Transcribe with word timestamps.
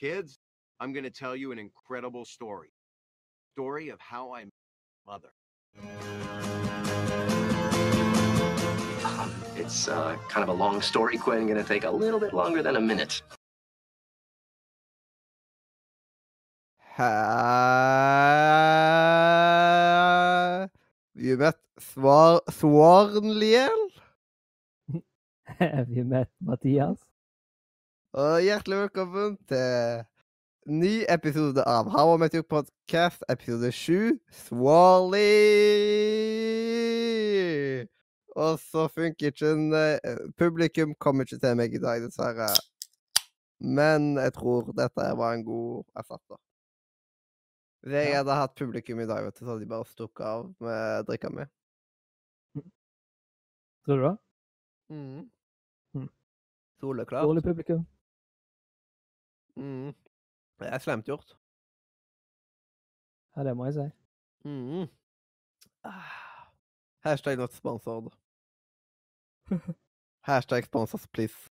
Kids, 0.00 0.38
I'm 0.80 0.92
going 0.94 1.04
to 1.04 1.10
tell 1.10 1.36
you 1.36 1.52
an 1.52 1.58
incredible 1.58 2.24
story. 2.24 2.72
Story 3.52 3.90
of 3.90 4.00
how 4.00 4.32
I 4.32 4.44
met 4.44 4.52
my 5.06 5.12
mother. 5.12 5.28
Um, 9.04 9.30
it's 9.56 9.88
uh, 9.88 10.16
kind 10.30 10.42
of 10.42 10.48
a 10.48 10.54
long 10.54 10.80
story, 10.80 11.18
Quinn. 11.18 11.46
Gonna 11.46 11.62
take 11.62 11.84
a 11.84 11.90
little 11.90 12.18
bit 12.18 12.32
longer 12.32 12.62
than 12.62 12.76
a 12.76 12.80
minute. 12.80 13.20
Har 16.96 17.10
vi 21.12 21.36
møtt 21.36 21.60
Svar 21.78 22.40
Svarnliel? 22.48 23.90
Har 25.60 25.84
vi 25.84 26.04
møtt 26.04 26.32
Mathias? 26.40 27.09
Og 28.10 28.40
hjertelig 28.42 28.74
velkommen 28.76 29.36
til 29.46 30.00
ny 30.66 31.04
episode 31.14 31.62
av 31.62 31.86
How 31.94 32.08
I 32.10 32.18
Met 32.18 32.32
Your 32.34 32.42
Podcast, 32.42 33.20
episode 33.30 33.68
7, 33.70 34.16
Swally! 34.34 35.20
Og 38.34 38.58
så 38.58 38.88
funker 38.90 39.30
ikke 39.30 39.52
en 39.54 39.76
eh, 39.78 40.24
Publikum 40.34 40.96
kommer 40.98 41.22
ikke 41.22 41.38
til 41.44 41.54
meg 41.60 41.76
i 41.78 41.82
dag, 41.84 42.02
dessverre. 42.02 42.48
Men 43.62 44.18
jeg 44.18 44.34
tror 44.40 44.72
dette 44.74 45.06
var 45.22 45.36
en 45.36 45.46
god 45.46 45.86
erstatter. 46.02 46.42
Hvis 47.86 47.94
jeg 47.94 48.18
hadde 48.18 48.40
hatt 48.40 48.58
publikum 48.58 49.04
i 49.04 49.08
dag, 49.12 49.22
vet 49.28 49.38
du, 49.38 49.44
så 49.44 49.52
hadde 49.52 49.62
de 49.62 49.70
bare 49.76 49.86
stukket 49.92 50.26
av 50.32 50.50
med 50.58 51.06
drikka 51.12 51.30
mi. 51.30 51.46
Tror 53.86 54.02
du 54.02 54.04
det? 54.08 54.14
Mm. 54.98 55.30
Mm. 55.94 56.10
Soleklart. 56.82 57.30
Dårlig 57.30 57.46
publikum. 57.46 57.86
Mm. 59.56 59.94
Det 60.60 60.68
er 60.68 60.78
slemt 60.78 61.06
gjort. 61.08 61.36
Ja, 63.36 63.44
det 63.44 63.56
må 63.56 63.64
jeg 63.68 63.74
si. 63.74 63.86
Mm. 64.48 64.88
Ah. 65.84 66.50
Hashtag 67.04 67.38
not 67.38 67.52
sponsored. 67.56 68.10
Hashtag 70.28 70.64
sponsors, 70.64 71.06
please. 71.12 71.48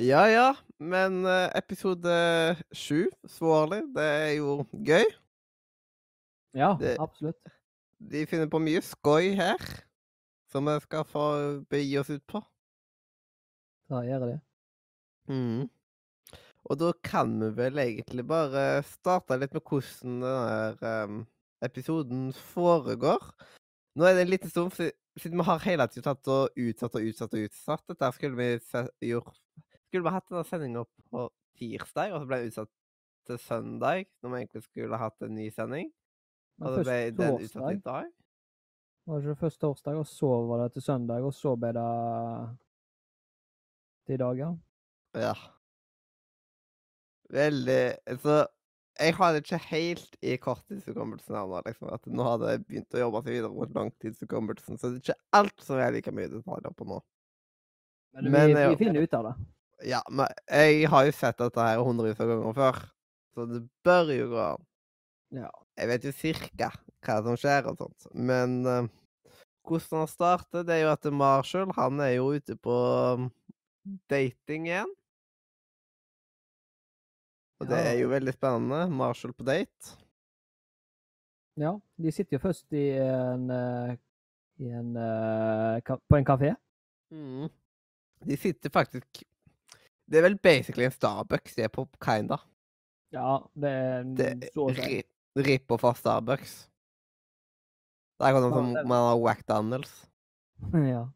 Ja, 0.00 0.22
ja, 0.32 0.54
men 0.80 1.26
eh, 1.28 1.50
episode 1.58 2.12
sju, 2.72 3.10
Svorlig, 3.28 3.82
det 3.94 4.04
er 4.06 4.30
jo 4.38 4.62
gøy. 4.72 5.04
Ja, 6.56 6.76
Det- 6.80 6.96
absolutt. 7.00 7.36
De 8.02 8.24
finner 8.26 8.48
på 8.50 8.58
mye 8.58 8.80
skøy 8.82 9.34
her, 9.38 9.60
som 10.50 10.66
vi 10.66 10.78
skal 10.82 11.04
få 11.06 11.26
begi 11.70 11.98
oss 12.00 12.10
ut 12.10 12.24
på. 12.26 12.40
Da 13.92 14.00
gjør 14.02 14.24
jeg 14.24 14.32
det. 14.32 14.40
Mm. 15.30 15.68
Og 16.70 16.78
da 16.78 16.92
kan 17.04 17.34
vi 17.40 17.50
vel 17.58 17.80
egentlig 17.82 18.24
bare 18.26 18.82
starte 18.86 19.38
litt 19.38 19.54
med 19.56 19.64
hvordan 19.66 20.20
denne 20.22 20.92
um, 21.10 21.22
episoden 21.62 22.28
foregår. 22.52 23.22
Nå 23.98 24.06
er 24.06 24.16
det 24.16 24.26
en 24.26 24.32
liten 24.32 24.50
stund 24.50 24.72
siden 24.76 25.40
vi 25.40 25.46
har 25.46 25.64
hele 25.66 25.86
tiden 25.90 26.06
tatt 26.06 26.30
og 26.32 26.54
utsatt 26.56 26.94
og 26.96 27.08
utsatt 27.08 27.34
og 27.36 27.48
utsatt. 27.48 27.84
Dette 27.90 28.12
skulle 28.16 28.38
vi 28.38 29.10
gjort 29.10 29.42
Skulle 29.88 30.06
vi 30.06 30.14
hatt 30.14 30.30
denne 30.30 30.44
sendinga 30.48 30.86
på 31.12 31.26
tirsdag, 31.58 32.14
og 32.14 32.22
så 32.22 32.28
ble 32.30 32.38
det 32.40 32.52
utsatt 32.52 32.70
til 33.28 33.38
søndag, 33.38 34.06
når 34.22 34.30
vi 34.32 34.38
egentlig 34.40 34.62
skulle 34.64 35.00
hatt 35.02 35.26
en 35.26 35.34
ny 35.36 35.50
sending. 35.52 35.90
Og 36.62 36.78
så 36.78 36.84
ble 36.86 36.98
den 37.18 37.36
utsatt 37.36 37.74
i 37.74 37.82
dag. 37.84 38.10
Var 39.04 39.18
det 39.18 39.26
ikke 39.26 39.40
først 39.42 39.60
torsdag, 39.60 39.98
og 39.98 40.06
så 40.06 40.30
var 40.48 40.62
det 40.62 40.72
til 40.72 40.86
søndag, 40.86 41.26
og 41.26 41.34
så 41.34 41.52
ble 41.58 41.74
det 41.76 41.86
til 44.06 44.16
i 44.16 44.22
dag, 44.22 44.40
ja? 44.46 44.50
Ja. 45.18 45.34
Veldig 47.32 47.82
Så 48.20 48.42
jeg 49.00 49.14
har 49.16 49.32
det 49.32 49.40
ikke 49.42 49.58
helt 49.70 50.16
i 50.20 50.34
korttidshukommelsen 50.40 51.34
nå, 51.34 51.60
liksom. 51.66 51.88
At 51.94 52.04
nå 52.06 52.26
hadde 52.26 52.50
jeg 52.52 52.62
begynt 52.66 52.96
å 52.96 53.00
jobbe 53.00 53.22
seg 53.24 53.36
videre 53.38 53.52
mot 53.54 53.72
langtidshukommelsen, 53.76 54.78
så 54.78 54.90
det 54.90 55.00
er 55.00 55.06
ikke 55.06 55.38
alt 55.38 55.64
som 55.64 55.80
er 55.80 55.94
like 55.94 56.12
mye 56.14 56.28
detaljer 56.30 56.76
på 56.76 56.88
nå. 56.90 57.00
Men, 58.12 58.28
Men, 58.28 58.52
vi, 58.52 58.58
eh, 58.60 58.68
vi 58.74 58.80
finner 58.84 59.06
ut 59.06 59.16
av 59.16 59.30
det. 59.30 59.34
Ja, 59.88 60.02
men 60.12 60.28
jeg 60.46 60.86
har 60.92 61.06
jo 61.08 61.14
sett 61.16 61.40
dette 61.40 61.64
her 61.66 61.80
hundrevis 61.82 62.20
av 62.20 62.30
ganger 62.30 62.58
før, 62.58 62.80
så 63.34 63.46
det 63.48 63.62
bør 63.86 64.12
jo 64.14 64.28
gå 64.34 64.42
an. 64.44 64.66
Ja. 65.40 65.50
Jeg 65.80 65.88
vet 65.88 66.04
jo 66.06 66.12
cirka 66.14 66.68
hva 67.02 67.16
som 67.24 67.38
skjer 67.40 67.70
og 67.70 67.80
sånt, 67.80 68.10
men 68.12 68.60
uh, 68.68 68.84
hvordan 69.66 70.04
han 70.04 70.10
starter, 70.10 70.66
det 70.68 70.76
er 70.76 70.84
jo 70.84 70.92
at 70.92 71.08
Marshall, 71.16 71.72
han 71.78 72.02
er 72.04 72.18
jo 72.18 72.28
ute 72.36 72.58
på 72.60 72.76
um, 73.16 73.30
dating 74.12 74.68
igjen. 74.68 74.92
Og 77.62 77.68
det 77.70 77.78
er 77.78 77.98
jo 78.00 78.08
veldig 78.10 78.32
spennende. 78.34 78.86
Marshall 78.90 79.34
på 79.38 79.44
date. 79.46 79.92
Ja, 81.60 81.76
de 82.00 82.12
sitter 82.12 82.38
jo 82.38 82.40
først 82.42 82.74
i 82.74 82.88
en, 82.98 83.44
eh, 83.54 83.92
i 84.64 84.70
en 84.72 84.96
eh, 84.96 85.92
på 86.10 86.18
en 86.18 86.26
kafé. 86.26 86.54
Mm. 87.12 87.46
De 88.24 88.36
sitter 88.36 88.70
faktisk 88.72 89.22
Det 90.08 90.18
er 90.18 90.24
vel 90.24 90.38
basically 90.38 90.84
en 90.84 90.94
Starbucks 90.94 91.54
de 91.54 91.62
er 91.62 91.70
på, 91.72 91.86
kinda. 92.02 92.38
Ja, 93.12 93.38
det 93.54 93.70
er 93.70 94.02
Det 94.16 94.50
så 94.54 94.66
å 94.66 94.74
si. 94.76 95.02
Ripper 95.36 95.78
fra 95.80 95.94
Starbucks. 95.96 96.54
Det 98.18 98.26
er 98.26 98.32
akkurat 98.32 98.50
Ja, 98.50 98.56
som 98.56 98.88
man 98.88 99.06
har 99.08 99.20
Wack 99.20 99.46
Daniels. 99.46 99.94
ja. 100.94 101.06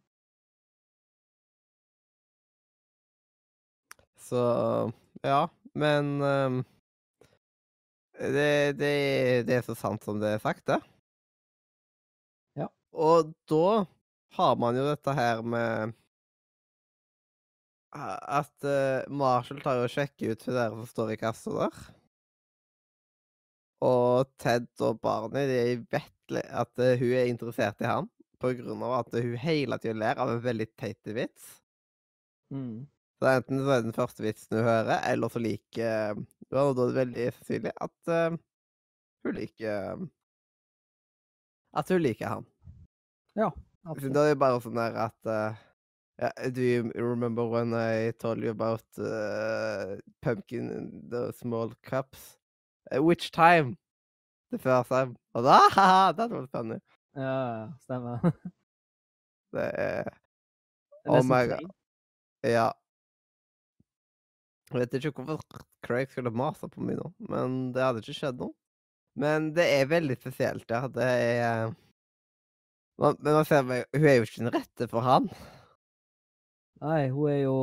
Så 4.26 4.40
ja, 5.22 5.48
men 5.76 6.08
um, 6.22 6.62
det, 8.16 8.76
det, 8.80 8.92
det 9.48 9.58
er 9.58 9.66
så 9.66 9.76
sant 9.76 10.04
som 10.06 10.20
det 10.22 10.36
er 10.36 10.42
sagt, 10.42 10.64
det. 10.70 10.80
Ja. 12.56 12.70
Og 12.96 13.34
da 13.50 13.84
har 14.38 14.56
man 14.60 14.76
jo 14.78 14.86
dette 14.88 15.14
her 15.16 15.42
med 15.44 15.94
At 17.96 18.64
uh, 18.64 19.04
Marshall 19.08 19.60
tar 19.64 19.82
og 19.84 19.92
sjekker 19.92 20.34
ut 20.34 20.42
hun 20.48 20.56
der 20.56 20.72
som 20.74 20.88
står 20.88 21.14
i 21.14 21.20
kassa 21.20 21.52
der. 21.54 21.78
Og 23.84 24.28
Ted 24.40 24.68
og 24.84 25.00
Barney 25.04 25.48
de 25.48 25.62
vet 25.92 26.36
at 26.48 26.72
uh, 26.80 26.96
hun 26.96 27.14
er 27.20 27.30
interessert 27.30 27.80
i 27.84 27.88
ham 27.88 28.10
på 28.40 28.52
grunn 28.58 28.82
av 28.84 28.98
at 28.98 29.14
hun 29.16 29.36
hele 29.40 29.78
tida 29.80 29.96
ler 29.96 30.20
av 30.20 30.32
en 30.34 30.44
veldig 30.44 30.68
teit 30.76 31.12
vits. 31.16 31.48
Mm. 32.52 32.84
Så 33.16 33.28
enten 33.30 33.62
så 33.62 33.70
er 33.70 33.80
det 33.80 33.88
den 33.88 33.96
første 33.96 34.24
vitsen 34.24 34.58
du 34.58 34.62
hører, 34.62 34.98
eller 35.08 35.32
så 35.32 35.40
liker 35.40 36.18
du 36.50 36.58
har 36.58 36.74
da 36.76 36.88
veldig 36.94 37.30
sannsynlig 37.38 37.72
at 37.82 38.10
uh, 38.12 38.36
hun 39.24 39.34
liker 39.34 40.02
At 41.76 41.88
hun 41.92 42.02
liker 42.04 42.28
han. 42.30 42.44
Ja, 43.36 43.50
absolutt. 43.84 44.14
Da 44.14 44.26
er 44.26 44.34
det 44.34 44.40
bare 44.40 44.60
sånn 44.64 44.78
der 44.78 45.00
at 45.08 45.30
uh, 45.32 45.56
ja, 46.16 46.30
Do 46.48 46.62
you 46.62 46.92
remember 46.94 47.44
when 47.44 47.74
I 47.74 48.12
told 48.12 48.44
you 48.44 48.50
about 48.50 48.84
uh, 48.98 49.96
pumpkin 50.22 50.70
in 50.70 50.86
the 51.10 51.32
small 51.32 51.74
cups? 51.82 52.38
Which 52.92 53.32
time? 53.32 53.76
The 54.52 54.58
first 54.58 54.88
time. 54.88 55.16
Og 55.34 55.44
da, 55.44 55.58
haha, 55.76 56.06
hadde 56.06 56.30
vært 56.30 56.50
funny. 56.54 56.78
Ja, 57.16 57.68
stemmer. 57.82 58.22
Det 59.56 59.70
er 59.74 60.08
Det 61.04 61.12
Oh 61.12 61.22
my 61.24 61.46
god. 61.48 61.70
Ja. 62.44 62.70
Jeg 64.72 64.82
vet 64.82 64.94
ikke 64.98 65.22
hvorfor 65.22 65.64
Craig 65.86 66.10
skulle 66.10 66.32
mase 66.34 66.68
på 66.68 66.82
meg 66.82 66.98
nå, 66.98 67.10
men 67.30 67.58
det 67.74 67.84
hadde 67.84 68.02
ikke 68.02 68.16
skjedd 68.16 68.40
noe. 68.40 68.54
Men 69.16 69.52
det 69.56 69.64
er 69.78 69.88
veldig 69.88 70.16
spesielt, 70.18 70.66
ja. 70.68 70.82
Det 70.92 71.04
er 71.06 71.70
man, 72.98 73.16
Men 73.20 73.38
man 73.38 73.46
ser 73.48 73.62
meg, 73.64 73.84
hun 73.94 74.08
er 74.08 74.18
jo 74.18 74.26
ikke 74.26 74.42
den 74.42 74.54
rette 74.56 74.88
for 74.90 75.06
han. 75.06 75.30
Nei, 76.82 77.06
hun 77.08 77.30
er 77.30 77.40
jo 77.46 77.58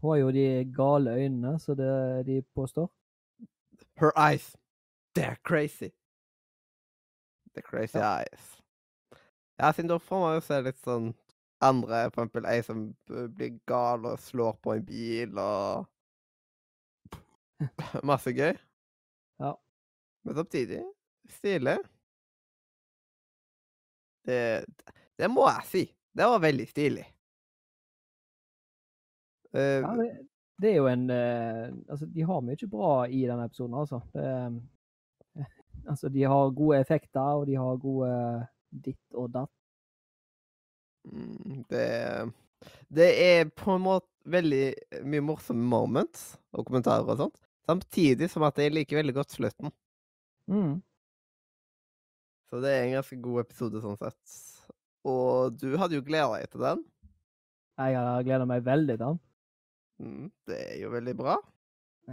Hun 0.00 0.10
har 0.10 0.18
jo 0.20 0.32
de 0.36 0.48
gale 0.76 1.14
øynene, 1.16 1.54
så 1.58 1.72
det 1.74 2.26
de 2.26 2.42
påstår. 2.54 2.90
Her 3.96 4.12
eyes, 4.16 4.56
they're 5.16 5.38
crazy. 5.44 5.94
The 7.54 7.62
crazy 7.62 7.98
eyes. 7.98 8.60
Ja, 9.58 9.72
siden 9.72 9.88
da 9.88 9.96
får 9.98 10.20
man 10.20 10.34
jo 10.34 10.42
se 10.44 10.60
litt 10.66 10.80
sånn 10.84 11.12
andre, 11.64 12.10
for 12.10 12.26
eksempel 12.26 12.48
ei 12.50 12.60
som 12.66 12.84
blir 13.06 13.54
gal 13.70 14.04
og 14.10 14.20
slår 14.20 14.58
på 14.60 14.74
en 14.74 14.84
bil 14.84 15.38
og 15.38 15.86
Masse 18.10 18.32
gøy. 18.34 18.54
Ja. 19.42 19.54
Men 20.24 20.34
samtidig 20.34 20.82
stilig. 21.30 21.78
Det, 24.24 24.64
det 25.18 25.30
må 25.30 25.46
jeg 25.50 25.66
si. 25.68 25.82
Det 26.14 26.28
var 26.30 26.42
veldig 26.42 26.66
stilig. 26.68 27.04
Uh, 29.54 29.82
Ja, 29.82 29.90
det, 29.98 30.06
det 30.62 30.70
er 30.70 30.76
jo 30.76 30.86
en 30.90 31.04
uh, 31.10 31.66
Altså, 31.88 32.06
de 32.06 32.24
har 32.26 32.40
mye 32.42 32.70
bra 32.70 32.92
i 33.06 33.24
denne 33.28 33.46
episoden, 33.46 33.76
altså. 33.78 34.00
Det, 34.14 34.24
eh, 34.24 35.50
altså, 35.90 36.08
de 36.08 36.22
har 36.22 36.56
gode 36.56 36.80
effekter, 36.80 37.20
og 37.20 37.46
de 37.46 37.58
har 37.58 37.82
gode 37.82 38.14
ditt 38.84 39.14
og 39.14 39.30
datt. 39.34 39.52
Mm, 41.04 41.64
Det 41.70 42.32
Det 42.88 43.10
er 43.20 43.50
på 43.52 43.74
en 43.76 43.84
måte 43.84 44.08
veldig 44.24 44.74
mye 45.04 45.20
morsomme 45.20 45.66
moments 45.68 46.38
og 46.52 46.64
kommentarer 46.64 47.04
og 47.04 47.18
sånt. 47.18 47.43
Samtidig 47.64 48.28
som 48.32 48.44
at 48.44 48.58
jeg 48.60 48.74
liker 48.74 49.00
veldig 49.00 49.14
godt 49.16 49.36
slutten. 49.36 49.72
Mm. 50.50 50.82
Så 52.50 52.60
det 52.60 52.72
er 52.72 52.82
en 52.84 52.96
ganske 52.98 53.16
god 53.24 53.40
episode 53.46 53.80
sånn 53.82 53.96
sett. 54.00 54.34
Og 55.08 55.56
du 55.60 55.74
hadde 55.80 55.96
jo 55.98 56.04
gleda 56.04 56.36
deg 56.36 56.50
til 56.52 56.64
den. 56.64 56.84
Jeg 57.80 57.96
har 57.98 58.26
gleda 58.26 58.46
meg 58.48 58.66
veldig 58.66 58.96
til 58.98 59.04
den. 59.06 59.20
Mm, 60.04 60.28
det 60.48 60.58
er 60.68 60.76
jo 60.82 60.92
veldig 60.92 61.14
bra. 61.18 61.38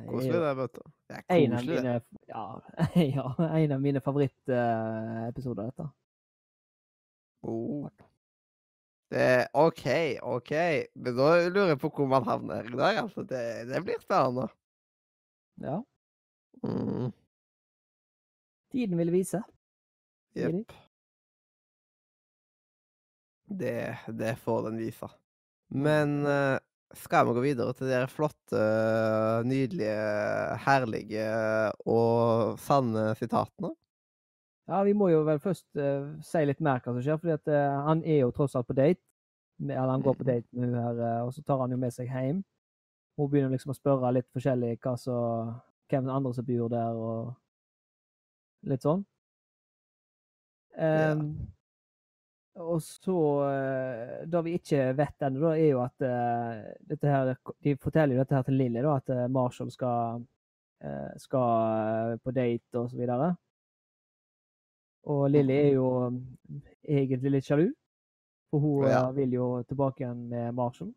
Koselig, 0.08 0.40
det, 0.40 0.52
vet 0.56 0.78
du. 0.78 0.84
Det 1.10 1.18
er 1.18 1.36
En 1.36 1.54
av 1.54 1.66
koselig. 1.66 1.82
mine, 1.82 1.96
ja, 2.32 2.46
ja, 3.18 3.26
en 3.58 3.76
av 3.76 3.84
mine 3.84 4.02
favorittepisoder, 4.04 5.68
dette. 5.68 5.88
Oh. 7.42 7.90
Det 9.12 9.48
OK, 9.60 9.84
OK. 10.24 10.52
Men 10.96 11.18
da 11.18 11.30
lurer 11.50 11.74
jeg 11.74 11.82
på 11.82 11.92
hvor 11.92 12.08
man 12.08 12.24
havner 12.24 12.70
i 12.70 12.78
dag. 12.78 13.02
Altså, 13.04 13.26
det, 13.28 13.44
det 13.68 13.84
blir 13.84 14.00
spennende. 14.00 14.48
Ja. 15.62 15.78
Mm, 16.66 17.12
Tiden 18.72 18.98
vil 18.98 19.12
vise. 19.14 19.42
Jepp. 20.38 20.72
Det, 23.52 23.98
det 24.08 24.36
får 24.40 24.64
den 24.70 24.78
vise. 24.80 25.10
Men 25.76 26.22
eh, 26.26 26.58
skal 26.96 27.28
vi 27.28 27.34
gå 27.36 27.44
videre 27.44 27.74
til 27.76 27.90
de 27.92 28.00
flotte, 28.12 28.62
nydelige, 29.48 29.98
herlige 30.66 31.26
og 31.88 32.58
sanne 32.64 33.12
sitatene? 33.20 33.74
Ja, 34.72 34.84
vi 34.88 34.94
må 34.96 35.10
jo 35.12 35.24
vel 35.28 35.40
først 35.44 35.66
uh, 35.76 36.14
si 36.24 36.46
litt 36.48 36.62
mer 36.64 36.80
hva 36.80 36.94
som 36.94 37.02
skjer, 37.04 37.34
at 37.34 37.50
eh, 37.52 37.80
han 37.88 38.04
er 38.08 38.22
jo 38.22 38.30
tross 38.36 38.56
alt 38.56 38.70
på 38.70 38.76
date. 38.78 39.02
Eller 39.62 39.90
han 39.92 40.02
går 40.06 40.16
på 40.16 40.24
Mhm. 40.24 40.30
date 40.32 40.48
med 40.56 40.70
hun 40.70 40.78
her, 40.80 41.02
uh, 41.02 41.26
og 41.28 41.34
så 41.36 41.44
tar 41.44 41.60
han 41.60 41.72
jo 41.76 41.78
med 41.82 41.92
seg 41.94 42.08
hjem. 42.08 42.40
Hun 43.18 43.30
begynner 43.30 43.54
liksom 43.54 43.74
å 43.74 43.78
spørre 43.78 44.12
litt 44.16 44.30
forskjellig 44.34 44.78
hva 44.82 44.96
så, 44.98 45.16
hvem 45.92 46.10
andre 46.10 46.34
som 46.34 46.46
bor 46.48 46.70
der, 46.72 46.98
og 46.98 48.70
litt 48.72 48.86
sånn. 48.86 49.04
Ja. 50.78 51.16
Og 52.60 52.82
så 52.84 53.18
eh, 53.48 54.28
Det 54.28 54.42
vi 54.46 54.56
ikke 54.60 54.92
vet 54.96 55.24
ennå, 55.24 55.42
da, 55.44 55.52
er 55.56 55.70
jo 55.70 55.82
at 55.84 56.04
uh, 56.04 56.72
dette 56.88 57.12
her 57.12 57.32
De 57.64 57.76
forteller 57.80 58.16
jo 58.16 58.22
dette 58.24 58.36
her 58.36 58.48
til 58.48 58.58
Lilly, 58.60 58.82
da, 58.84 58.98
at 59.00 59.12
eh, 59.14 59.28
Marshall 59.32 59.72
skal, 59.72 60.26
uh, 60.84 61.12
skal 61.22 62.18
på 62.24 62.34
date 62.36 62.80
og 62.80 62.90
så 62.92 63.00
videre. 63.00 63.32
Og 65.12 65.24
Lilly 65.32 65.56
er 65.58 65.72
jo 65.78 65.88
egentlig 66.84 67.38
litt 67.38 67.48
sjalu, 67.48 67.70
for 68.52 68.60
hun 68.62 68.90
Ja. 68.90 69.06
vil 69.16 69.34
jo 69.34 69.48
tilbake 69.64 70.04
igjen 70.04 70.28
med 70.30 70.54
Marshall, 70.54 70.92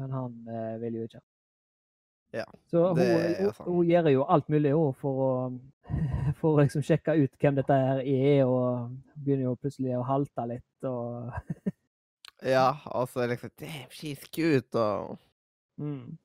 men 0.00 0.10
han 0.10 0.40
uh, 0.48 0.80
vil 0.80 1.00
jo 1.00 1.08
ikke. 1.10 1.20
Ja, 2.34 2.44
Så 2.66 2.88
hun, 2.88 2.98
hun, 3.38 3.52
hun 3.62 3.86
gjør 3.86 4.08
jo 4.10 4.24
alt 4.26 4.48
mulig 4.50 4.72
hun, 4.74 4.94
for 4.98 5.20
å 5.22 5.32
for 6.40 6.54
å 6.54 6.62
liksom 6.62 6.84
sjekke 6.84 7.16
ut 7.20 7.34
hvem 7.40 7.58
dette 7.58 7.76
her 7.76 8.00
er, 8.00 8.44
og 8.48 8.94
begynner 9.20 9.50
jo 9.50 9.58
plutselig 9.60 9.96
å 9.98 10.06
halte 10.08 10.46
litt 10.48 10.88
og 10.88 11.34
Ja, 12.54 12.74
altså 12.90 13.26
liksom 13.28 13.52
Damn, 13.60 13.92
she's 13.92 14.24
cute, 14.32 14.74
og 14.74 15.18
mm. 15.80 16.16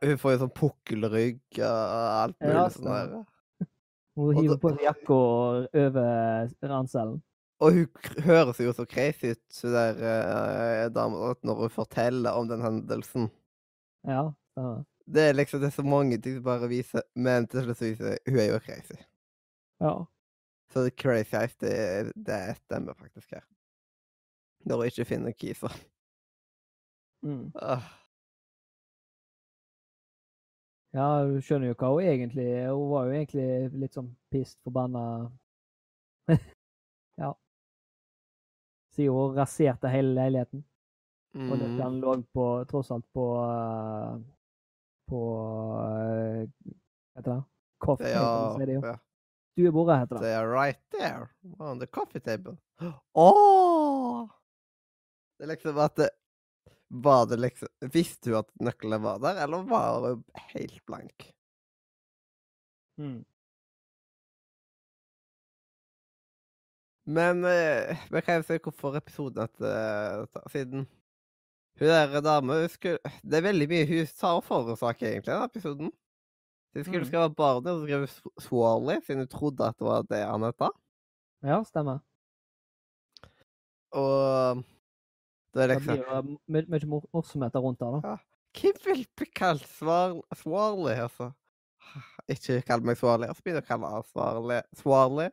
Hun 0.00 0.18
får 0.20 0.34
jo 0.34 0.40
sånn 0.42 0.56
pukkelrygg 0.56 1.60
og 1.60 1.78
alt 2.24 2.36
mulig 2.40 2.56
Ja, 2.56 2.66
sånn 2.72 2.90
der. 2.90 3.14
Hun 4.18 4.38
hiver 4.38 4.60
på 4.62 4.72
seg 4.72 4.84
jakka 4.86 5.16
over 5.84 6.52
ranselen. 6.64 7.16
Og 7.64 7.74
hun 7.74 8.22
høres 8.22 8.60
jo 8.62 8.72
så 8.76 8.84
crazy 8.86 9.32
ut, 9.34 9.58
hun 9.62 9.72
der 9.74 9.98
uh, 9.98 10.84
dama, 10.94 11.32
når 11.42 11.64
hun 11.64 11.72
forteller 11.74 12.38
om 12.38 12.46
den 12.50 12.62
hendelsen. 12.62 13.26
Ja. 14.06 14.28
stemmer. 14.54 14.84
Det 15.06 15.22
er 15.28 15.36
liksom 15.36 15.60
det 15.60 15.66
er 15.68 15.76
så 15.76 15.84
mange 15.84 16.18
ting 16.18 16.38
som 16.38 16.44
bare 16.44 16.68
viser, 16.68 17.02
men 17.14 17.46
til 17.46 17.66
slutt 17.66 17.78
så 17.80 17.88
viser 17.90 18.18
hun 18.28 18.38
er 18.40 18.52
jo 18.52 18.60
crazy. 18.64 19.00
ja. 19.80 19.94
Så 20.72 20.82
det 20.82 20.96
crazy 20.96 21.36
eyes, 21.36 21.56
det, 21.56 22.12
det 22.16 22.56
stemmer 22.56 22.94
faktisk 22.98 23.36
her. 23.36 23.44
Når 24.64 24.76
hun 24.76 24.86
ikke 24.86 25.04
finner 25.04 25.32
Kisa. 25.32 25.68
Mm. 27.22 27.52
Ah, 27.54 27.84
Ja, 30.94 31.24
du 31.26 31.40
skjønner 31.42 31.72
jo 31.72 31.74
hva 31.74 31.88
hun 31.90 32.06
egentlig 32.06 32.44
Hun 32.68 32.90
var 32.92 33.08
jo 33.08 33.14
egentlig 33.16 33.46
litt 33.82 33.96
sånn 33.96 34.12
pissed, 34.30 34.60
forbanna 34.62 35.02
Ja. 37.22 37.32
Siden 38.94 39.16
hun 39.16 39.34
raserte 39.34 39.90
hele 39.90 40.14
leiligheten. 40.14 40.62
Og 41.34 41.56
mm, 41.58 41.76
den 41.80 41.96
lå 41.98 42.14
på, 42.30 42.44
tross 42.70 42.92
alt 42.94 43.06
på 43.14 43.24
eh, 43.42 44.20
På 45.10 45.20
eh, 45.84 46.44
Hva 47.14 47.20
heter 47.20 47.30
det? 47.30 47.42
Coffee 47.84 48.12
table, 48.14 48.28
er, 48.28 48.54
sier 48.56 48.70
de 48.70 48.76
jo. 48.78 48.94
Stuebordet 49.54 49.98
heter 50.00 50.16
det. 50.16 50.22
they 50.24 50.34
are 50.34 50.48
right 50.50 50.80
there 50.90 51.28
on 51.60 51.78
the 51.78 51.86
coffee 51.86 52.20
table. 52.20 52.56
Oh! 53.14 54.28
Det 55.38 55.44
er 55.44 55.52
liksom 55.52 55.78
at 55.78 55.96
det, 55.96 56.08
Var 56.88 57.26
det 57.26 57.36
liksom 57.42 57.90
Visste 57.92 58.30
hun 58.30 58.40
at 58.40 58.50
nøkkelen 58.62 59.02
var 59.02 59.20
der, 59.22 59.44
eller 59.44 59.62
var 59.68 60.00
hun 60.00 60.24
helt 60.54 60.80
blank? 60.86 61.30
Hmm. 62.98 63.24
Men 67.06 67.44
eh, 67.44 67.96
vi 68.10 68.20
kan 68.22 68.40
jo 68.40 68.46
se 68.48 68.58
hvorfor 68.62 68.96
episoden 68.96 69.44
etter 69.44 70.24
siden 70.48 70.86
hun 71.78 71.88
der 71.88 72.20
dame 72.22 72.52
hun 72.60 72.68
skulle, 72.68 72.98
Det 73.24 73.34
er 73.38 73.46
veldig 73.48 73.68
mye 73.68 73.86
hun 73.88 74.06
sa 74.06 74.34
og 74.36 74.44
forårsaker, 74.46 75.08
egentlig, 75.10 75.32
den 75.34 75.42
episoden. 75.48 75.92
Hun 76.74 76.84
skulle 76.84 77.00
Mm. 77.00 77.06
skrive 77.06 77.34
barnet, 77.34 77.66
og 77.72 77.80
så 77.80 77.86
skrev 77.86 77.98
hun 77.98 78.08
Sw- 78.08 78.40
Swally, 78.48 79.00
siden 79.06 79.18
hun 79.24 79.28
trodde 79.28 79.64
at 79.68 79.78
det 79.78 79.86
var 79.86 80.02
det 80.02 80.22
han 80.26 80.42
het. 80.42 80.70
Ja, 81.44 81.62
stemmer. 81.64 81.98
Og 83.92 84.64
det 85.54 85.62
er 85.62 85.66
Det 85.66 85.76
liksom 85.76 85.98
blir 86.48 86.66
mye 86.68 86.86
mor- 86.86 87.08
morsomheter 87.14 87.60
rundt 87.62 87.78
der, 87.80 88.00
da. 88.02 88.16
Hvem 88.54 88.74
vil 88.84 89.06
bli 89.16 89.26
kalt 89.34 89.66
Swarley, 89.66 90.94
altså? 90.98 91.32
Ikke 92.28 92.62
kall 92.66 92.80
meg 92.82 92.96
Swarley. 92.96 93.28
Og 93.28 93.36
så 93.36 93.42
begynner 93.42 93.62
jeg 93.62 93.66
å 93.66 93.70
kalle 93.70 93.90
han. 93.92 94.62
Swarly. 94.74 95.28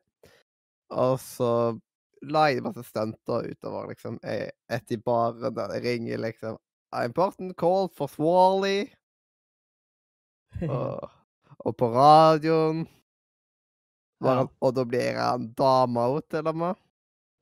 Og 0.91 1.19
så 1.19 1.79
masse 2.23 2.83
stunter 2.83 3.47
utover, 3.51 3.87
liksom. 3.89 4.19
Jeg- 4.23 4.51
Etter 4.69 4.97
baren 4.97 5.53
der 5.55 5.67
det 5.67 5.83
ringer 5.83 6.17
liksom 6.17 6.57
Important 6.93 7.55
call 7.57 7.87
for 7.89 8.07
Swarley. 8.07 8.89
Og, 10.61 11.09
og 11.65 11.77
på 11.77 11.87
radioen. 11.93 12.87
Han, 14.21 14.49
og 14.61 14.75
da 14.75 14.83
blir 14.85 15.15
han 15.17 15.53
dama 15.57 16.03
òg, 16.11 16.21
til 16.29 16.47
og 16.47 16.55
med. 16.55 16.75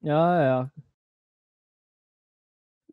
ja, 0.04 0.22
ja. 0.40 0.60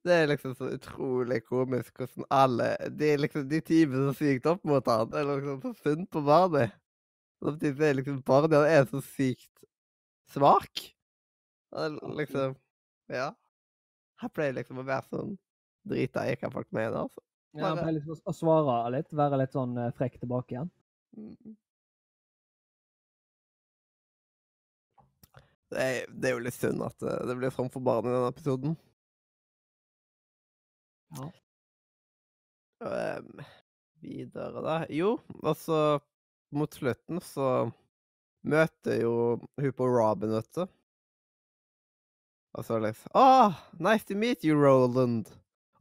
Det 0.07 0.15
er 0.15 0.27
liksom 0.31 0.55
så 0.55 0.69
utrolig 0.71 1.41
komisk 1.49 1.97
hvordan 1.99 2.27
alle 2.31 2.77
De 2.95 3.17
liksom 3.19 3.49
de 3.51 3.59
timene 3.61 4.13
så 4.13 4.19
sykt 4.21 4.47
opp 4.47 4.63
mot 4.65 4.87
han. 4.87 5.09
Det 5.11 5.19
er 5.19 5.25
liksom 5.33 5.63
så 5.63 5.73
synd 5.83 6.07
på 6.11 6.23
Barney. 6.23 6.69
Samtidig 7.43 7.83
er 7.89 7.95
liksom 7.99 8.21
Barney 8.23 8.57
han 8.57 8.67
er 8.71 8.87
så 8.87 9.01
sykt 9.03 9.65
svak. 10.31 10.96
Liksom 11.77 12.57
Ja. 13.13 13.29
Jeg 14.23 14.33
pleier 14.33 14.55
liksom 14.57 14.79
å 14.81 14.87
være 14.89 15.05
sånn 15.13 15.35
drita 15.87 16.25
i 16.27 16.37
hva 16.41 16.49
folk 16.53 16.71
mener, 16.73 16.97
altså. 17.05 17.21
ja 17.55 17.63
Bare- 17.69 17.83
bare 17.85 17.93
liksom 17.99 18.17
å- 18.27 18.35
svare 18.35 18.91
litt. 18.95 19.13
Være 19.13 19.39
litt 19.43 19.53
sånn 19.53 19.77
eh, 19.79 19.93
frekk 19.93 20.19
tilbake 20.23 20.57
igjen. 20.57 20.71
Mm. 21.17 21.57
Det 25.71 25.83
er, 25.83 26.07
det 26.15 26.29
er 26.31 26.37
jo 26.37 26.43
litt 26.47 26.55
synd 26.57 26.83
at 26.87 27.03
eh, 27.03 27.23
det 27.27 27.37
blir 27.41 27.51
sånn 27.55 27.71
for 27.75 27.83
barn 27.85 28.07
i 28.07 28.13
denne 28.15 28.31
episoden. 28.31 28.77
Ja. 31.17 31.27
Um, 32.87 33.41
videre, 34.05 34.61
da. 34.63 34.77
Jo, 34.93 35.15
altså 35.43 35.99
Mot 36.55 36.71
slutten 36.77 37.19
så 37.25 37.47
møter 38.47 39.01
jo 39.03 39.15
hun 39.59 39.73
på 39.75 39.87
Robin, 39.91 40.31
vet 40.37 40.51
du. 40.55 40.67
Og 42.57 42.65
så 42.65 42.79
liksom 42.81 43.11
Åh, 43.15 43.53
nice 43.79 44.07
to 44.09 44.17
meet 44.17 44.45
you, 44.45 44.57
Roland. 44.57 45.29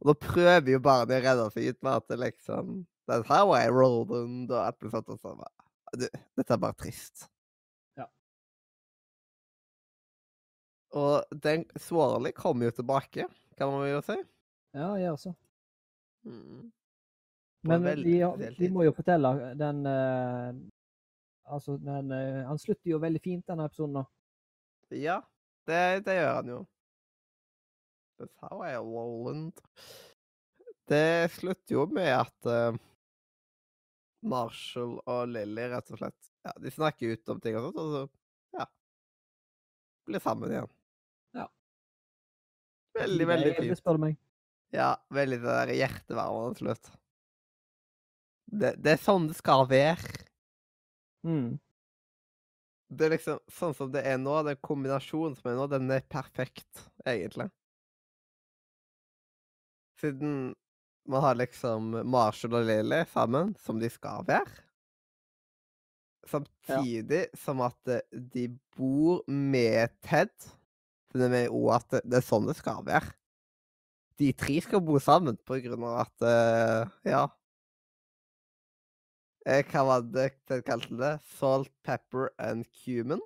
Og 0.00 0.10
da 0.10 0.14
prøver 0.20 0.74
jo 0.74 0.82
barnet 0.84 1.22
å 1.22 1.24
redde 1.24 1.48
seg 1.54 1.70
ut 1.72 1.80
med 1.86 1.92
at 2.02 2.10
det 2.12 2.20
liksom 2.20 2.76
That's 3.08 3.28
how 3.30 3.54
I 3.54 3.68
Roland, 3.70 4.50
og 4.50 4.90
sånt. 4.90 5.08
Og 5.14 5.20
sånn. 5.22 5.42
du, 5.94 6.06
Dette 6.36 6.52
er 6.52 6.60
bare 6.60 6.74
trist. 6.74 7.28
Ja. 7.96 8.08
Og 10.90 11.38
den 11.44 11.64
Swarley 11.78 12.34
kommer 12.34 12.66
jo 12.66 12.74
tilbake, 12.80 13.28
kan 13.56 13.70
man 13.70 13.86
jo 13.88 14.02
si. 14.04 14.18
Ja, 14.74 14.90
jeg 14.98 15.12
også. 15.14 15.32
Mm. 16.26 16.66
Men 17.66 17.86
de, 18.02 18.18
de 18.58 18.72
må 18.74 18.82
jo 18.84 18.92
fortelle 18.94 19.30
den 19.58 19.86
uh, 19.86 20.50
Altså, 21.46 21.76
den 21.78 22.10
uh, 22.10 22.42
Han 22.48 22.58
slutter 22.58 22.90
jo 22.90 22.98
veldig 23.02 23.22
fint, 23.22 23.46
denne 23.46 23.66
episoden, 23.70 24.00
da. 24.00 24.04
Ja, 24.94 25.20
det, 25.66 25.84
det 26.06 26.16
gjør 26.18 26.34
han 26.38 26.50
jo. 26.52 26.58
That's 28.16 28.36
how 28.40 28.62
I 28.64 28.76
Roland. 28.80 29.60
det 30.88 31.32
slutter 31.34 31.74
jo 31.74 31.86
med 31.92 32.12
at 32.14 32.48
uh, 32.48 32.76
Marshall 34.26 34.96
og 35.02 35.32
Lily 35.34 35.66
rett 35.72 35.90
og 35.92 36.00
slett 36.00 36.30
ja, 36.46 36.54
De 36.62 36.70
snakker 36.72 37.16
ut 37.16 37.32
om 37.34 37.40
ting 37.42 37.58
og 37.58 37.66
sånt, 37.66 37.80
og 37.82 37.90
så 37.92 38.60
ja, 38.60 38.66
blir 40.06 40.22
sammen 40.22 40.54
igjen. 40.54 40.70
Ja. 41.36 41.48
Veldig, 43.00 43.26
veldig 43.32 43.52
Det 43.58 43.78
spør 43.80 43.98
du 43.98 44.04
meg. 44.06 44.16
Ja, 44.74 44.94
veldig 45.14 45.40
det 45.42 45.58
der 45.58 45.74
hjertevarmende 45.76 46.62
slutt. 46.62 46.90
Det, 48.46 48.76
det 48.78 48.94
er 48.94 49.02
sånn 49.02 49.28
det 49.30 49.36
skal 49.38 49.66
være. 49.70 50.24
Mm. 51.26 51.56
Det 52.88 53.06
er 53.06 53.14
liksom 53.16 53.40
sånn 53.50 53.74
som 53.74 53.90
det 53.90 54.04
er 54.06 54.18
nå, 54.22 54.36
den 54.46 54.58
kombinasjonen 54.62 55.34
som 55.38 55.50
er 55.50 55.56
nå, 55.58 55.66
den 55.72 55.90
er 55.90 56.04
perfekt, 56.12 56.84
egentlig. 57.06 57.48
Siden 60.00 60.54
man 61.08 61.22
har 61.22 61.38
liksom 61.38 61.92
Marshall 62.10 62.58
og 62.60 62.68
Lily 62.68 63.02
sammen, 63.10 63.54
som 63.62 63.80
de 63.80 63.90
skal 63.90 64.26
være. 64.28 64.62
Samtidig 66.26 67.26
som 67.38 67.62
at 67.62 67.92
eh, 67.92 68.02
de 68.34 68.48
bor 68.76 69.22
med 69.30 69.94
Ted. 70.02 70.32
Så 71.10 71.20
det 71.20 71.30
er 71.30 71.46
jo 71.46 71.68
at 71.74 71.86
det, 71.94 72.02
det 72.10 72.18
er 72.18 72.26
sånn 72.26 72.48
det 72.48 72.56
skal 72.58 72.82
være. 72.86 73.14
De 74.18 74.32
tre 74.34 74.56
skal 74.64 74.82
bo 74.82 74.98
sammen 75.02 75.36
på 75.46 75.60
grunn 75.64 75.86
av 75.86 76.06
at 76.06 76.26
eh, 76.26 77.12
Ja. 77.12 77.26
Eh, 79.46 79.62
Hva 79.70 79.84
var 79.86 80.06
det 80.10 80.30
Ted 80.48 80.64
kalte 80.66 80.96
det? 80.98 81.12
Salt, 81.38 81.70
pepper 81.86 82.32
and 82.42 82.66
cumin? 82.82 83.22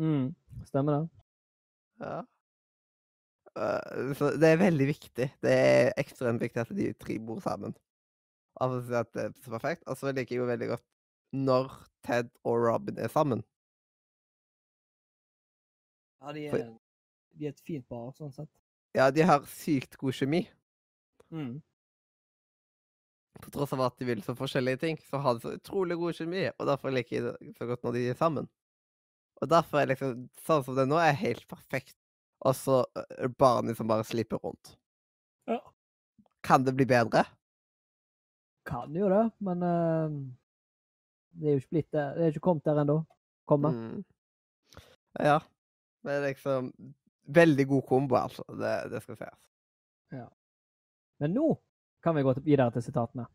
Mm. 0.00 0.30
Stemmer 0.64 0.96
det. 0.96 1.24
Ja. 2.00 2.20
Eh, 3.60 4.14
så 4.16 4.30
det 4.40 4.54
er 4.54 4.62
veldig 4.62 4.86
viktig. 4.88 5.28
Det 5.44 5.52
er 5.52 5.92
ekstremt 6.00 6.40
viktig 6.40 6.62
at 6.64 6.72
de 6.76 6.92
tre 6.96 7.18
bor 7.20 7.42
sammen. 7.44 7.76
Og 8.60 8.72
for 8.72 8.78
å 8.80 8.86
si 8.86 8.96
at 8.96 9.12
det 9.16 9.26
er 9.28 9.36
så 9.44 9.52
perfekt. 9.52 9.84
Og 9.86 10.00
så 10.00 10.14
liker 10.14 10.36
jeg 10.36 10.42
jo 10.42 10.48
veldig 10.48 10.70
godt 10.72 10.86
når 11.36 11.68
Ted 12.08 12.32
og 12.48 12.64
Robin 12.64 12.98
er 12.98 13.12
sammen. 13.12 13.44
Ja, 16.20 16.32
de 16.36 16.46
er, 16.48 16.64
de 17.36 17.46
er 17.48 17.54
et 17.54 17.62
fint 17.64 17.86
par, 17.88 18.10
sånn 18.16 18.32
sett. 18.32 18.50
Ja, 18.96 19.08
de 19.14 19.24
har 19.24 19.44
sykt 19.48 19.96
god 20.00 20.16
kjemi. 20.16 20.42
Mm. 21.30 21.60
På 23.38 23.52
tross 23.54 23.72
av 23.76 23.84
at 23.86 23.98
de 24.00 24.08
vil 24.08 24.22
så 24.26 24.34
forskjellige 24.36 24.80
ting, 24.82 24.98
så 25.06 25.20
har 25.22 25.36
de 25.36 25.44
så 25.44 25.54
utrolig 25.54 25.96
god 26.00 26.16
kjemi. 26.18 26.48
Og 26.50 26.66
derfor 26.66 26.94
liker 26.94 27.16
jeg 27.16 27.54
så 27.56 27.68
godt 27.68 27.86
når 27.86 27.96
de 27.96 28.04
er 28.10 28.18
sammen. 28.18 28.48
Og 29.40 29.48
derfor 29.48 29.80
er 29.80 29.92
liksom 29.92 30.26
sånn 30.44 30.64
som 30.66 30.76
det 30.76 30.86
nå, 30.90 30.98
er 31.00 31.16
helt 31.16 31.46
perfekt. 31.48 31.96
Og 32.44 32.56
så 32.56 32.82
barnet 33.38 33.78
som 33.78 33.88
bare 33.88 34.04
slipper 34.08 34.40
rundt. 34.42 34.74
Ja. 35.48 35.60
Kan 36.44 36.64
det 36.66 36.74
bli 36.76 36.86
bedre? 36.88 37.24
Kan 38.68 38.96
jo 38.96 39.08
det, 39.12 39.24
men 39.44 39.64
uh, 39.64 40.18
det 41.36 41.48
er 41.48 41.56
jo 41.56 41.62
ikke 41.62 41.76
blitt 41.76 41.90
det. 41.96 42.06
Det 42.16 42.24
er 42.24 42.34
ikke 42.34 42.46
kommet 42.48 42.68
der 42.68 42.82
ennå. 42.82 42.98
Komme. 43.48 43.72
Mm. 43.76 44.82
Ja. 45.20 45.38
Er 46.08 46.22
liksom 46.24 46.72
veldig 47.28 47.66
god 47.68 47.86
kombo, 47.88 48.16
altså. 48.20 48.44
Det, 48.56 48.76
det 48.92 49.02
skal 49.04 49.18
sies. 49.20 49.40
Men 51.20 51.34
nå 51.36 51.50
kan 52.02 52.16
vi 52.16 52.22
gå 52.22 52.34
videre 52.44 52.70
til 52.70 52.82
sitatene. 52.82 53.26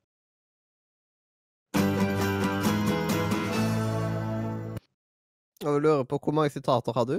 Og 5.65 5.73
vil 5.73 5.81
lurer 5.81 6.03
på 6.03 6.19
hvor 6.21 6.31
mange 6.31 6.49
sitater 6.49 6.93
har 6.93 7.05
du? 7.05 7.17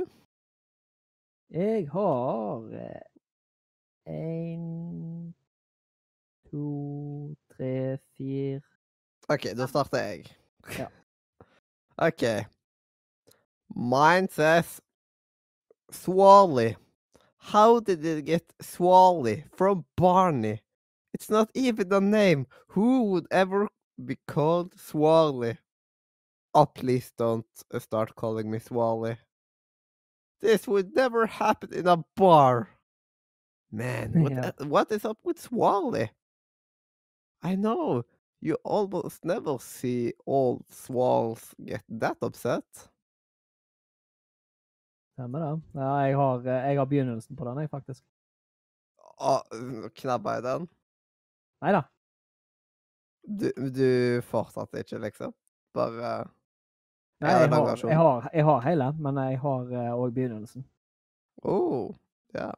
Jeg 1.51 1.89
har 1.91 2.63
én, 4.07 5.33
to, 6.51 7.35
tre, 7.57 7.99
fire 8.17 8.61
OK, 9.29 9.43
da 9.59 9.67
starter 9.67 9.99
jeg. 9.99 10.27
Ja. 10.79 10.87
OK. 12.09 12.23
Mine 13.75 14.29
says 14.31 14.81
Swally. 15.91 16.77
How 17.39 17.81
did 17.81 18.05
it 18.05 18.25
get 18.25 18.53
Swally 18.61 19.45
from 19.57 19.85
Barney? 19.97 20.59
It's 21.17 21.31
not 21.31 21.49
even 21.55 21.91
a 21.95 22.01
name. 22.01 22.47
Who 22.69 23.05
would 23.05 23.27
ever 23.31 23.69
be 24.05 24.19
called 24.29 24.75
Swally? 24.77 25.57
Oh, 26.53 26.67
please 26.67 27.11
don't 27.17 27.47
uh, 27.73 27.79
start 27.79 28.15
calling 28.17 28.51
me 28.51 28.59
Swally. 28.59 29.17
This 30.43 30.69
would 30.69 30.95
never 30.95 31.25
happen 31.25 31.73
in 31.73 31.87
a 31.89 32.05
bar. 32.17 32.69
Man, 33.73 34.13
what, 34.13 34.33
Yeah. 34.33 34.51
what 34.69 34.93
is 34.93 35.07
up 35.07 35.17
with 35.25 35.41
Swally? 35.41 36.11
I 37.43 37.55
know. 37.57 38.05
You 38.43 38.59
almost 38.63 39.25
never 39.25 39.57
see 39.59 40.13
old 40.27 40.65
swalls 40.69 41.55
get 41.65 41.83
that 41.89 42.19
upset. 42.21 42.65
Stemmer 45.17 45.41
det. 45.41 45.63
Ja, 45.73 45.95
jeg 46.05 46.17
har, 46.17 46.39
eh, 46.47 46.69
jeg 46.69 46.79
har 46.79 46.85
begynnelsen 46.87 47.37
på 47.37 47.45
den, 47.49 47.59
jeg, 47.65 47.71
faktisk. 47.71 48.05
Nå 49.17 49.89
knabba 49.97 50.35
jeg 50.37 50.43
den. 50.43 50.69
Nei 51.65 51.73
da. 51.73 51.83
Du, 53.27 53.49
du 53.75 54.23
fortsatte 54.23 54.83
ikke, 54.85 55.01
liksom? 55.03 55.35
Bare 55.75 56.27
Nei, 57.21 57.31
jeg, 57.33 57.49
har, 57.49 57.77
jeg, 57.89 57.97
har, 57.97 58.27
jeg 58.35 58.45
har 58.45 58.61
hele, 58.61 58.91
men 59.01 59.17
jeg 59.17 59.39
har 59.41 59.71
òg 59.97 60.11
begynnelsen. 60.13 60.67
Oh, 61.49 61.95
ja. 62.37 62.51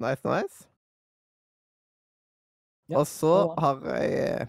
Nice, 0.00 0.24
nice. 0.24 0.68
Ja, 2.88 2.98
og 2.98 3.06
så 3.06 3.54
har 3.58 3.80
jeg 4.00 4.48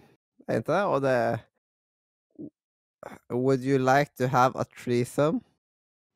en 0.49 0.63
til, 0.63 0.73
og 0.73 1.01
det 1.01 1.11
er 1.11 1.37
Would 3.29 3.63
you 3.63 3.77
like 3.77 4.11
to 4.17 4.27
have 4.27 4.55
a 4.55 4.63
threesome? 4.63 5.41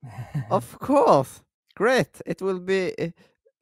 Of 0.52 0.80
course! 0.80 1.44
Great! 1.76 2.22
It 2.26 2.42
will 2.42 2.60
be 2.60 2.94
uh, 3.00 3.12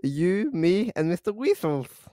you, 0.04 0.52
me, 0.54 0.92
and 0.96 1.12
Mr. 1.12 1.34
Weasels. 1.34 2.09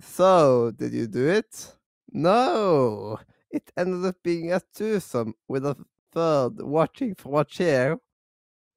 So, 0.00 0.70
did 0.70 0.92
you 0.92 1.06
do 1.06 1.28
it? 1.28 1.76
No! 2.12 3.18
It 3.50 3.70
ended 3.76 4.04
up 4.04 4.16
being 4.22 4.52
a 4.52 4.60
twosome 4.74 5.34
with 5.48 5.64
a 5.66 5.76
third 6.12 6.60
watching 6.62 7.14
from 7.14 7.34
a 7.34 7.44
chair. 7.44 7.98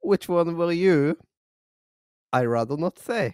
Which 0.01 0.27
one 0.29 0.57
were 0.57 0.71
you? 0.71 1.17
I 2.33 2.45
rather 2.45 2.77
not 2.77 2.97
say. 2.97 3.33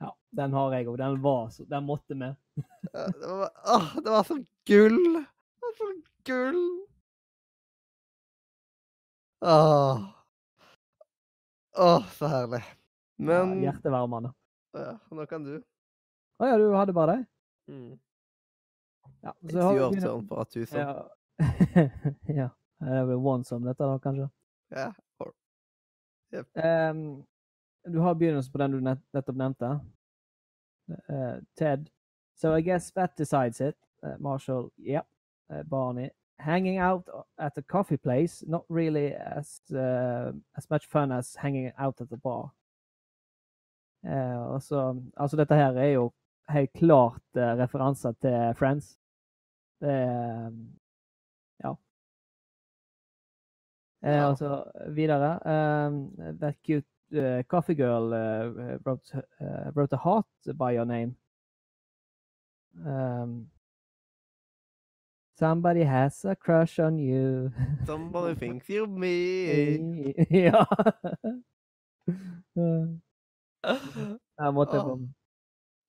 ja, 0.00 0.16
den 0.30 0.52
har 0.52 0.72
jeg 0.74 0.88
òg. 0.88 0.98
Den 0.98 1.20
var 1.22 1.48
så 1.50 1.64
Den 1.64 1.84
måtte 1.86 2.14
med. 2.14 2.34
Det 2.92 3.26
var, 3.26 3.50
åh, 3.64 3.96
det 4.04 4.10
var 4.10 4.24
så 4.24 4.34
gull! 4.66 5.12
Det 5.14 5.62
var 5.62 5.76
så 5.78 6.02
gull! 6.24 6.86
Åh. 9.40 10.02
Åh, 11.78 12.06
så 12.12 12.26
herlig. 12.26 12.62
Men 13.16 13.62
ja, 13.62 13.70
Hjertevarmende. 13.70 14.32
Ja, 14.80 14.98
nå 15.10 15.26
kan 15.26 15.44
du. 15.44 15.56
Å 16.40 16.46
ja, 16.48 16.56
du 16.58 16.70
hadde 16.74 16.92
bare 16.96 17.16
det? 17.16 17.26
Mm. 17.72 17.98
Ja. 19.22 19.32
It's 19.42 19.54
har 19.62 19.72
vi 19.74 19.78
your 19.80 20.00
turn 20.00 20.26
for 20.28 20.40
a 20.40 20.44
twosome. 20.44 20.80
Ja. 20.80 21.08
ja. 22.40 22.48
Det 22.82 22.96
er 22.98 23.04
vel 23.06 23.16
onesome, 23.16 23.66
dette, 23.68 23.84
da, 23.86 23.98
kanskje. 24.02 24.28
Ja. 24.74 24.88
or- 25.20 25.34
Ehm, 26.56 27.22
du 27.92 27.98
har 28.00 28.14
begynnelsen 28.14 28.52
på 28.52 28.58
den 28.58 28.70
du 28.72 28.80
nett, 28.80 29.02
nettopp 29.12 29.36
nevnte. 29.36 29.80
Uh, 31.08 31.40
Ted. 31.56 31.90
So 32.34 32.54
I 32.56 32.60
guess 32.62 32.90
that 32.92 33.16
decides 33.16 33.60
it. 33.60 33.76
Uh, 34.02 34.16
Marshall, 34.18 34.70
yep. 34.78 35.06
Uh, 35.50 35.62
Barney. 35.62 36.10
Hanging 36.38 36.78
out 36.78 37.08
at 37.38 37.58
a 37.58 37.62
coffee 37.62 37.96
place, 37.96 38.42
not 38.48 38.64
really 38.68 39.14
as 39.14 39.60
as 40.56 40.68
much 40.70 40.86
fun 40.86 41.12
as 41.12 41.36
hanging 41.36 41.70
out 41.78 42.00
at 42.00 42.08
the 42.08 42.16
bar. 42.16 42.50
Eh, 44.04 44.58
så, 44.60 45.02
altså 45.16 45.36
dette 45.36 45.54
her 45.54 45.76
er 45.78 45.92
jo 45.92 46.12
helt 46.50 46.72
klart 46.72 47.22
uh, 47.36 47.52
referanser 47.60 48.12
til 48.20 48.54
Friends. 48.58 48.98
Det 49.80 49.90
er 49.90 50.50
Ja. 51.64 51.74
Eh, 54.04 54.10
Ja. 54.16 54.24
og 54.30 54.36
så 54.38 54.64
videre. 54.94 55.38
Um, 55.86 56.10
that 56.40 56.54
cute 56.66 56.86
uh, 57.12 57.42
coffee 57.44 57.74
girl 57.74 58.12
uh, 58.12 58.76
wrote, 58.86 59.22
uh, 59.40 59.70
wrote 59.76 59.92
a 59.92 59.98
heart 59.98 60.58
by 60.58 60.74
your 60.76 60.84
name. 60.84 61.16
Um, 62.86 63.50
somebody 65.38 65.80
has 65.84 66.24
a 66.24 66.34
crush 66.34 66.78
on 66.78 66.98
you. 66.98 67.50
Somebody 67.86 68.34
thinks 68.34 68.66
you're 68.68 68.86
me. 68.86 70.14
ja. 70.30 70.64
Jeg 74.42 74.54
måtte 74.54 74.80
på 74.82 74.98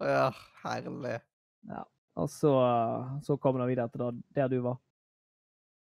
Ja, 0.03 0.31
herlig. 0.63 1.19
Og 2.15 2.29
så, 2.29 2.53
så 3.23 3.37
kommer 3.37 3.61
det 3.61 3.69
videre 3.69 3.89
til 3.89 4.23
der 4.35 4.47
du 4.47 4.59
var. 4.61 4.77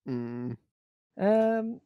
Mm. 0.05 0.57
Um, 1.17 1.79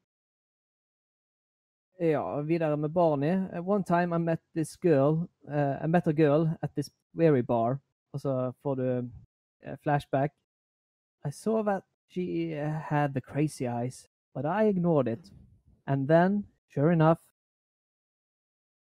ja, 1.99 2.41
videre 2.41 2.77
med 2.77 2.89
Barney. 2.89 3.59
One 3.59 3.83
time 3.83 4.15
I 4.15 4.19
met 4.19 4.39
this 4.55 4.77
girl, 4.77 5.27
uh, 5.47 5.83
I 5.83 5.87
met 5.87 6.07
a 6.07 6.13
girl 6.13 6.49
at 6.61 6.71
this 6.73 6.89
very 7.13 7.41
bar. 7.41 7.79
Og 8.13 8.19
så 8.19 8.51
får 8.63 8.75
du 8.75 8.99
uh, 9.67 9.77
flashback. 9.83 10.31
I 11.25 11.31
saw 11.31 11.63
that 11.63 11.83
she 12.09 12.53
uh, 12.53 12.69
had 12.69 13.13
the 13.13 13.21
crazy 13.21 13.67
eyes, 13.67 14.07
but 14.33 14.45
I 14.45 14.69
ignored 14.69 15.07
it. 15.07 15.31
And 15.87 16.07
then, 16.07 16.45
sure 16.73 16.91
enough, 16.91 17.19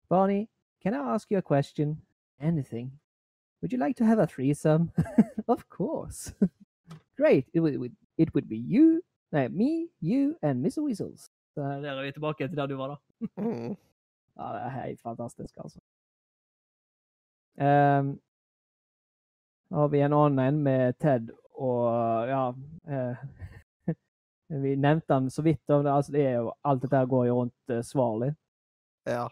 Barney, 0.10 0.50
can 0.82 0.94
I 0.94 1.14
ask 1.14 1.32
you 1.32 1.38
a 1.38 1.42
question? 1.42 2.02
Anything. 2.42 2.92
Would 3.62 3.74
you 3.74 3.80
like 3.80 3.98
to 3.98 4.06
have 4.06 4.20
a 4.20 4.28
threesome? 4.28 4.92
of 5.48 5.70
course. 5.70 6.34
Great. 7.18 7.46
It 7.54 7.60
would, 7.60 7.92
it 8.18 8.34
would, 8.34 8.48
be 8.48 8.58
you, 8.58 9.04
no, 9.32 9.50
me, 9.50 9.88
you, 10.00 10.36
and 10.42 10.64
Mr. 10.64 10.82
Weasels. 10.84 11.30
Så 11.54 11.62
der 11.62 11.92
er 11.92 12.06
vi 12.06 12.12
tilbake 12.12 12.48
til 12.48 12.58
der 12.58 12.66
du 12.66 12.76
var, 12.78 12.88
da. 12.88 12.96
Mm. 13.42 13.76
Ja, 14.38 14.48
det 14.54 14.62
er 14.62 14.70
helt 14.70 15.02
fantastisk, 15.02 15.58
altså. 15.58 15.80
Um, 17.60 18.22
har 19.72 19.88
vi 19.88 20.00
en 20.00 20.14
annen 20.14 20.40
en 20.40 20.64
med 20.64 20.94
Ted 20.94 21.30
og 21.54 22.28
ja 22.28 22.54
eh, 22.88 23.18
Vi 24.48 24.76
nevnte 24.76 25.14
han 25.14 25.30
så 25.30 25.42
vidt. 25.42 25.70
om 25.70 25.84
det, 25.84 25.92
altså 25.92 26.12
det 26.12 26.26
er 26.26 26.32
jo, 26.32 26.54
Alt 26.64 26.82
dette 26.82 27.06
går 27.06 27.26
jo 27.26 27.36
rundt 27.36 27.70
uh, 27.70 27.82
Svarlig. 27.84 28.36
Ja. 29.06 29.28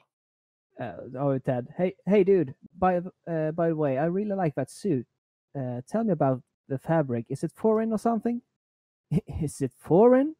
Uh, 0.80 1.20
har 1.20 1.34
vi 1.34 1.40
Ted. 1.40 1.68
Hey, 1.78 1.92
hey 2.06 2.24
dude, 2.24 2.54
by, 2.80 3.00
the- 3.00 3.12
uh, 3.28 3.52
by 3.52 3.68
the 3.68 3.76
way, 3.76 3.98
I 3.98 4.06
really 4.06 4.36
like 4.36 4.56
that 4.56 4.72
suit. 4.72 5.08
Uh, 5.56 5.82
tell 5.88 6.04
me 6.04 6.12
about 6.12 6.42
the 6.70 6.78
fabric. 6.78 7.26
Is 7.30 7.44
it 7.44 7.52
foreign 7.56 7.94
or 7.94 7.98
something? 8.00 8.42
Is 9.42 9.62
it 9.62 9.72
foreign? 9.78 10.36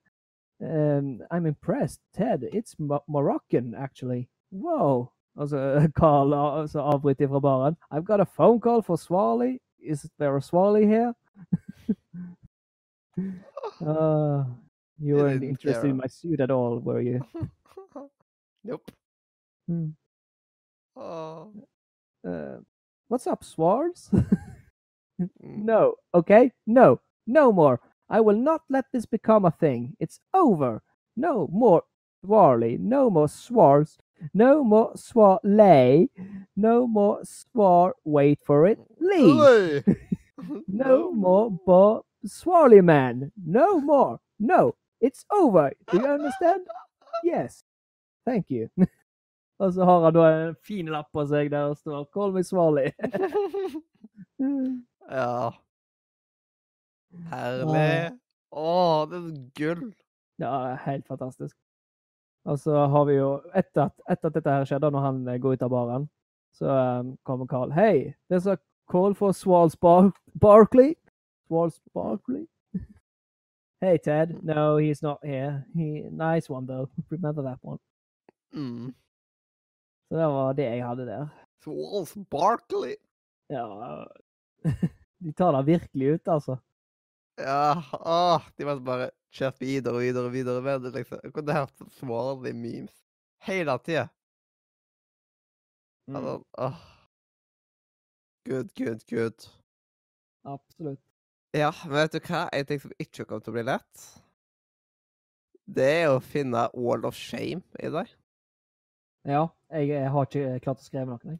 Um, 0.62 1.22
I'm 1.32 1.46
impressed. 1.46 2.02
Ted, 2.14 2.44
it's 2.54 2.76
Mo 2.80 3.04
Moroccan, 3.08 3.76
actually. 3.76 4.30
Whoa. 4.52 5.12
Og 5.36 5.50
så 5.50 5.92
Carl 5.96 6.34
uh, 6.34 6.68
så 6.68 6.80
avbryter 6.80 7.28
fra 7.28 7.40
baren. 7.40 7.76
I've 7.92 8.06
got 8.06 8.20
a 8.22 8.26
phone 8.26 8.60
call 8.62 8.82
for 8.82 8.96
Swally. 8.98 9.60
Is 9.80 10.10
there 10.20 10.36
a 10.38 10.42
Swally 10.42 10.86
here? 10.86 11.14
uh, 13.82 14.44
you 15.00 15.16
weren't 15.16 15.44
interested 15.44 15.90
in 15.90 15.98
my 15.98 16.08
suit 16.08 16.40
at 16.40 16.52
all, 16.52 16.80
were 16.80 17.02
you? 17.02 17.22
nope. 18.64 18.92
Hmm. 19.68 19.90
Åh. 20.98 21.48
Uh, 22.28 22.58
what's 23.08 23.28
up, 23.28 23.44
Swards? 23.44 24.10
Mm. 25.20 25.30
no. 25.66 25.96
Okay? 26.14 26.52
No. 26.68 27.00
No 27.26 27.52
more. 27.52 27.80
I 28.10 28.22
will 28.22 28.38
not 28.38 28.62
let 28.70 28.86
this 28.94 29.06
become 29.06 29.46
a 29.46 29.52
thing. 29.52 29.96
It's 30.00 30.20
over. 30.34 30.82
No 31.16 31.48
more 31.52 31.84
Swarley. 32.24 32.78
No 32.80 33.10
more 33.10 33.28
Swards. 33.30 33.98
No 34.34 34.64
more 34.64 34.92
Swarley. 34.96 36.10
No 36.56 36.88
more 36.88 37.20
Swar. 37.24 37.96
Wait 38.06 38.40
for 38.46 38.68
it. 38.68 38.80
Lee. 39.00 39.84
No 40.68 41.12
more 41.12 41.50
Bob 41.66 42.04
Swarley 42.26 42.82
man. 42.82 43.32
No 43.44 43.82
more. 43.82 44.20
No. 44.40 44.76
It's 45.02 45.26
over. 45.32 45.72
Do 45.92 45.98
you 45.98 46.06
understand? 46.08 46.62
Yes. 47.24 47.64
Thank 48.26 48.52
you. 48.52 48.70
Og 49.60 49.74
så 49.74 49.86
har 49.90 50.04
han 50.04 50.14
da 50.14 50.26
en 50.30 50.56
fin 50.66 50.90
lapp 50.94 51.08
på 51.14 51.24
seg 51.26 51.50
der 51.52 51.72
det 51.72 51.78
står 51.78 52.04
'Call 52.14 52.34
me 52.34 52.44
Swally. 52.44 52.92
ja. 55.12 55.52
Herlig. 57.32 58.20
Å, 58.52 59.06
det 59.10 59.18
er 59.18 59.32
gull. 59.58 59.88
Ja, 60.38 60.52
det 60.52 60.74
er 60.74 60.84
helt 60.86 61.08
fantastisk. 61.08 61.58
Og 62.48 62.60
så 62.60 62.86
har 62.88 63.06
vi 63.10 63.18
jo, 63.18 63.32
etter 63.56 63.90
at, 63.90 63.96
etter 64.10 64.30
at 64.30 64.38
dette 64.38 64.54
her 64.54 64.68
skjedde, 64.70 64.92
når 64.92 65.04
han 65.04 65.26
eh, 65.28 65.40
går 65.42 65.58
ut 65.58 65.66
av 65.66 65.74
baren, 65.74 66.06
så 66.56 66.78
um, 67.00 67.18
kommer 67.28 67.46
Carl. 67.46 67.72
Hey, 67.72 68.14
there's 68.30 68.48
a 68.48 68.58
call 68.92 69.14
for 69.14 69.34
Swals 69.34 69.76
Bar 69.76 70.14
Barkley. 70.36 70.96
Swals 71.50 71.82
Barkley? 71.94 72.48
hey, 73.82 73.98
Ted. 73.98 74.38
No, 74.44 74.78
he's 74.78 75.02
not 75.02 75.20
here. 75.26 75.66
He, 75.76 76.06
nice 76.12 76.50
one, 76.50 76.68
though. 76.68 76.90
Remember 77.10 77.44
that 77.44 77.60
one. 77.62 77.80
Mm. 78.56 78.94
Så 80.08 80.16
det 80.16 80.28
var 80.32 80.54
det 80.56 80.68
jeg 80.72 80.86
hadde 80.88 81.06
der. 81.10 81.28
Swalls 81.64 82.14
Barkley. 82.32 82.96
Ja, 83.52 83.66
de 85.24 85.34
tar 85.36 85.54
det 85.58 85.66
virkelig 85.68 86.14
ut, 86.18 86.28
altså. 86.32 86.58
Ja, 87.38 87.84
åh, 88.02 88.46
de 88.58 88.66
måtte 88.66 88.86
bare 88.88 89.10
kjørt 89.36 89.60
videre 89.62 90.00
og 90.00 90.02
videre 90.06 90.30
og 90.30 90.34
videre 90.34 90.62
med 90.66 90.86
det, 90.88 90.94
liksom. 90.96 91.20
Jeg 91.24 91.34
kunne 91.36 91.54
hørt 91.58 91.74
på 91.78 91.90
Swarly 92.00 92.54
memes 92.56 92.96
hele 93.46 93.76
tida. 93.86 94.08
Mm, 96.08 96.16
Altså, 96.16 96.38
åh. 96.58 96.78
Good, 98.48 98.70
good, 98.80 99.04
good. 99.12 99.48
absolutt. 100.48 101.02
Ja, 101.54 101.72
men 101.86 101.94
vet 101.98 102.14
du 102.16 102.20
hva? 102.24 102.46
En 102.56 102.66
ting 102.70 102.80
som 102.80 102.94
ikke 103.00 103.26
kommer 103.26 103.44
til 103.44 103.52
å 103.52 103.56
bli 103.58 103.64
lett, 103.68 104.06
det 105.68 105.88
er 106.04 106.14
å 106.14 106.22
finne 106.24 106.68
Wall 106.74 107.04
of 107.08 107.16
Shame 107.20 107.60
i 107.84 107.90
dag. 107.92 108.08
Ja, 109.28 109.48
jeg, 109.72 109.90
jeg 109.90 110.10
har 110.14 110.26
ikke 110.30 110.60
klart 110.64 110.82
å 110.82 110.86
skrive 110.88 111.06
noe, 111.10 111.20
jeg. 111.26 111.40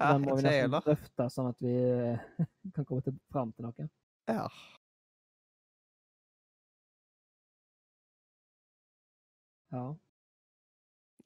Ja, 0.00 0.12
Den 0.14 0.22
må 0.24 0.34
vi 0.38 0.42
nesten 0.46 0.62
heller. 0.64 0.84
drøfte, 0.86 1.26
sånn 1.34 1.48
at 1.50 1.58
vi 1.60 1.72
eh, 1.76 2.28
kan 2.76 2.86
komme 2.88 3.02
til, 3.04 3.16
fram 3.32 3.50
til 3.52 3.66
noe. 3.68 3.88
Ja. 4.30 4.46
Ja. 9.72 9.84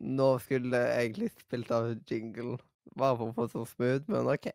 Nå 0.05 0.27
skulle 0.43 0.77
jeg 0.83 1.05
egentlig 1.07 1.31
spilt 1.39 1.71
av 1.73 1.93
jingle, 2.11 2.59
bare 2.99 3.17
for 3.17 3.31
å 3.31 3.37
få 3.37 3.47
sånn 3.53 3.69
smooth, 3.71 4.09
men 4.13 4.29
OK. 4.35 4.51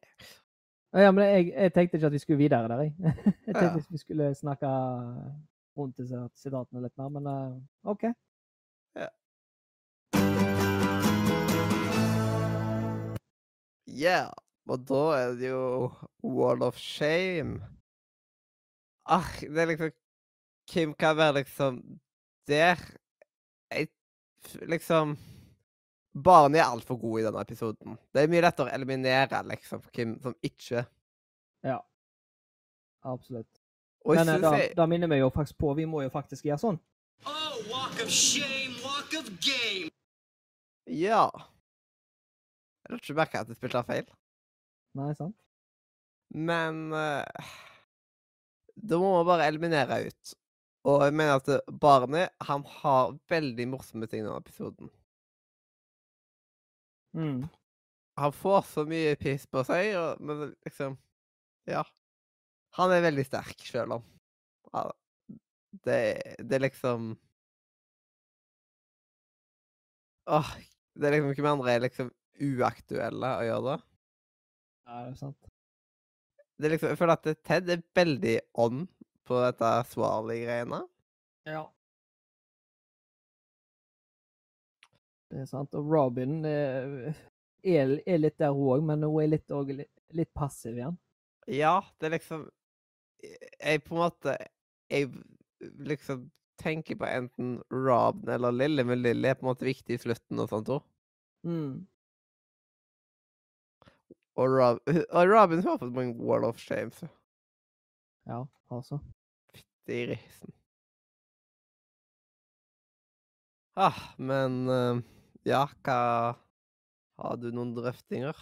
Ja, 1.00 1.12
men 1.14 1.24
jeg, 1.30 1.48
jeg 1.54 1.74
tenkte 1.74 1.98
ikke 2.00 2.10
at 2.10 2.16
vi 2.18 2.22
skulle 2.22 2.42
videre 2.42 2.70
der, 2.70 2.84
jeg. 2.88 2.96
Jeg 3.50 3.56
Ja. 3.56 3.70
at 3.78 3.92
vi 3.94 3.98
skulle 4.02 4.30
snakke 4.38 4.70
rundt 5.78 5.98
disse 6.02 6.20
sitatene 6.38 6.82
litt 6.84 6.96
mer, 6.98 7.10
men 7.14 7.30
eh, 7.30 7.58
OK. 7.94 8.08
Yeah. 13.90 14.30
Og 14.70 14.86
da 14.86 15.04
er 15.18 15.36
det 15.40 15.50
jo 15.50 15.90
Wall 16.24 16.62
of 16.64 16.78
Shame. 16.78 17.60
Ah, 19.10 19.26
det 19.42 19.58
er 19.58 19.72
liksom 19.72 19.92
Kim 20.70 20.94
kan 20.94 21.18
være 21.18 21.34
liksom 21.34 21.82
der 22.48 22.78
Jeg 23.72 23.88
liksom 24.62 25.18
Barney 26.24 26.60
er 26.60 26.64
altfor 26.64 26.98
god 26.98 27.20
i 27.20 27.24
denne 27.24 27.42
episoden. 27.42 27.98
Det 28.14 28.22
er 28.22 28.30
mye 28.30 28.42
lettere 28.42 28.70
å 28.70 28.76
eliminere 28.76 29.42
liksom 29.50 29.82
Kim 29.94 30.20
som 30.22 30.36
ikke 30.44 30.86
Ja. 31.66 31.80
Absolutt. 33.04 33.62
Og 34.06 34.16
Men 34.16 34.30
eh, 34.30 34.42
da, 34.42 34.52
jeg, 34.58 34.74
da 34.78 34.86
minner 34.86 35.08
vi 35.08 35.20
jo 35.20 35.30
faktisk 35.30 35.58
på 35.60 35.74
Vi 35.74 35.86
må 35.86 36.02
jo 36.04 36.10
faktisk 36.14 36.46
gjøre 36.46 36.62
sånn. 36.62 36.80
Oh, 37.26 37.58
walk 37.72 38.00
of 38.04 38.10
shame, 38.10 38.78
walk 38.84 39.14
of 39.18 39.28
game. 39.44 39.90
Ja. 40.86 41.30
Jeg 42.90 42.96
har 42.96 43.02
ikke 43.04 43.18
merka 43.20 43.44
at 43.44 43.52
jeg 43.52 43.60
spilte 43.60 43.84
feil. 43.86 44.08
Nei, 44.98 45.12
sant? 45.14 45.38
Men 46.34 46.88
uh, 46.90 47.54
da 48.82 48.98
må 48.98 49.12
man 49.20 49.28
bare 49.28 49.46
eliminere 49.50 50.00
ut. 50.08 50.34
Og 50.90 51.04
jeg 51.04 51.14
mener 51.14 51.38
at 51.38 51.50
eh, 51.52 51.72
barnet 51.82 52.34
han 52.48 52.64
har 52.80 53.14
veldig 53.30 53.66
morsomme 53.70 54.08
ting 54.08 54.24
i 54.24 54.26
denne 54.26 54.40
episoden. 54.40 54.90
Mm. 57.14 57.44
Han 58.22 58.36
får 58.36 58.62
så 58.70 58.86
mye 58.88 59.18
piss 59.20 59.46
på 59.50 59.64
seg, 59.68 59.94
og, 60.00 60.22
men 60.24 60.54
liksom 60.66 60.98
Ja. 61.70 61.84
Han 62.78 62.94
er 62.94 63.02
veldig 63.02 63.26
sterk, 63.26 63.62
sjøl 63.66 63.98
om 63.98 64.04
ja, 64.74 64.84
det, 65.86 66.00
det 66.46 66.58
er 66.60 66.64
liksom 66.68 67.16
Åh, 70.30 70.52
det 70.94 71.08
er 71.08 71.16
liksom 71.16 71.34
Hvem 71.34 71.52
andre 71.56 71.74
er 71.74 71.86
liksom 71.88 72.12
uaktuelle 72.42 73.32
å 73.40 73.48
gjøre 73.48 73.66
det? 73.66 73.80
Ja, 74.90 75.02
det 75.06 75.12
er 75.12 75.18
sant. 75.20 75.50
det 76.58 76.68
er 76.68 76.74
liksom, 76.76 76.94
jeg 76.94 77.00
føler 77.00 77.20
at 77.20 77.44
Ted 77.46 77.70
er 77.70 77.84
veldig 77.96 78.38
on 78.66 78.88
på 79.30 79.42
dette 79.44 79.74
Swarley-greiene. 79.92 80.80
Ja. 81.50 81.68
Det 85.30 85.44
er 85.44 85.50
sant. 85.50 85.76
Og 85.78 85.92
Robin 85.94 86.40
er, 86.50 87.14
er 87.62 88.24
litt 88.24 88.40
der 88.42 88.56
hun 88.56 88.74
òg, 88.74 88.88
men 88.90 89.06
hun 89.06 89.22
er 89.24 89.36
litt, 89.36 89.54
også, 89.54 89.78
litt 90.18 90.34
passiv 90.34 90.80
igjen. 90.80 90.98
Ja, 91.50 91.80
det 91.98 92.10
er 92.10 92.18
liksom 92.20 92.50
Jeg 93.20 93.82
på 93.82 93.96
en 93.96 94.02
måte 94.04 94.36
Jeg 94.92 95.08
liksom 95.82 96.28
tenker 96.62 96.96
på 97.00 97.08
enten 97.08 97.56
Robin 97.72 98.30
eller 98.36 98.52
Lilly, 98.52 98.84
men 98.84 99.02
Lilly 99.02 99.30
er 99.30 99.38
på 99.40 99.46
en 99.46 99.52
måte 99.54 99.68
viktig 99.68 99.96
i 99.96 100.02
slutten 100.02 100.42
og 100.44 100.50
sånt 100.52 100.72
òg. 100.76 100.84
Mm. 101.48 101.86
Og, 104.40 104.54
Rob, 104.56 104.80
og 105.18 105.32
Robin 105.34 105.64
har 105.66 105.80
fått 105.82 105.96
mange 105.96 106.16
Wall 106.24 106.46
of 106.48 106.60
Shame. 106.62 106.92
så 106.96 107.10
Ja, 108.30 108.46
altså. 108.72 109.00
Fytti 109.52 110.06
grisen. 110.06 110.16
risen. 110.16 110.54
Ah, 113.80 114.00
men 114.18 114.68
uh, 114.68 115.00
ja, 115.48 115.66
hva 115.84 116.00
Har 117.20 117.38
du 117.40 117.50
noen 117.52 117.74
drøftinger? 117.76 118.36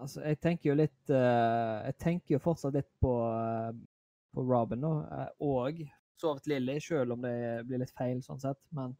Altså, 0.00 0.22
jeg 0.24 0.38
tenker 0.40 0.70
jo 0.70 0.76
litt 0.80 1.12
uh, 1.12 1.84
Jeg 1.84 1.98
tenker 2.00 2.36
jo 2.36 2.42
fortsatt 2.44 2.76
litt 2.76 2.88
på, 3.00 3.12
uh, 3.28 3.72
på 4.32 4.44
Robin 4.48 4.80
nå, 4.80 4.92
og 5.44 5.82
sovet 6.20 6.48
Lilly, 6.48 6.78
selv 6.80 7.16
om 7.16 7.24
det 7.24 7.34
blir 7.68 7.82
litt 7.82 7.92
feil 7.96 8.22
sånn 8.24 8.40
sett, 8.40 8.60
men 8.76 8.96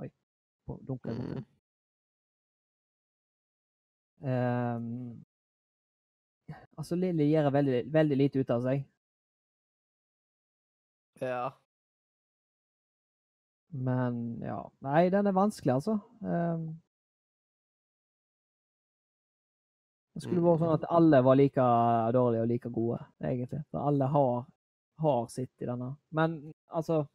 Oi. 0.00 0.08
Dunker 0.86 1.12
jeg 1.12 1.20
borti. 1.20 1.42
Mm. 1.42 1.51
Ehm, 4.22 5.24
altså, 6.78 6.96
Lilly 6.96 7.26
gjør 7.32 7.50
veldig, 7.54 7.80
veldig 7.92 8.16
lite 8.20 8.42
ut 8.42 8.50
av 8.54 8.62
seg, 8.68 8.84
Ja. 11.22 11.50
men 13.70 14.40
ja 14.42 14.56
Nei, 14.82 15.08
den 15.10 15.26
er 15.30 15.32
vanskelig, 15.36 15.74
altså. 15.76 15.92
Um, 16.20 16.64
det 20.14 20.22
skulle 20.24 20.42
vært 20.44 20.60
sånn 20.60 20.74
at 20.74 20.86
alle 20.92 21.20
var 21.24 21.38
like 21.38 21.66
dårlige 22.12 22.42
og 22.42 22.48
like 22.50 22.70
gode, 22.74 22.98
egentlig. 23.24 23.62
For 23.70 23.86
alle 23.88 24.08
har, 24.12 24.42
har 25.00 25.22
sitt 25.32 25.62
i 25.62 25.68
denne. 25.70 25.94
Men 26.10 26.52
altså 26.68 27.06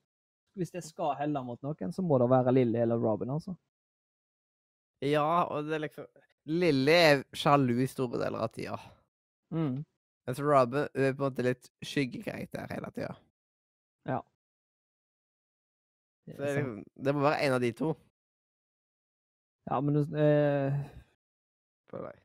Hvis 0.57 0.73
jeg 0.73 0.81
skal 0.83 1.13
helle 1.19 1.43
mot 1.45 1.61
noen, 1.61 1.91
så 1.93 2.01
må 2.01 2.17
det 2.17 2.29
være 2.31 2.51
Lilly 2.55 2.79
eller 2.81 2.97
Robin, 2.97 3.29
altså. 3.29 3.53
ja, 5.05 5.43
og 5.45 5.67
det 5.67 5.75
er 5.75 5.83
liksom 5.83 6.07
Lilly 6.47 6.93
er 6.95 7.23
sjalu 7.35 7.75
i 7.83 7.87
store 7.91 8.19
deler 8.21 8.43
av 8.45 8.51
tida. 8.55 8.77
Mm. 9.53 9.81
Mens 10.27 10.39
Robin 10.43 10.87
er 10.91 11.15
på 11.15 11.23
en 11.23 11.29
måte 11.29 11.45
litt 11.45 11.69
skyggekarakter 11.85 12.67
hele 12.71 12.91
tida. 12.95 13.15
Det 16.27 16.35
er 16.35 16.37
det, 16.37 16.47
er 16.49 16.55
liksom, 16.57 16.83
det 17.05 17.15
må 17.15 17.23
være 17.23 17.43
en 17.45 17.53
av 17.55 17.61
de 17.63 17.71
to. 17.71 17.93
Ja, 19.67 19.79
men 19.83 19.99
eh, 19.99 20.79
På 21.87 22.01
jeg. 22.03 22.19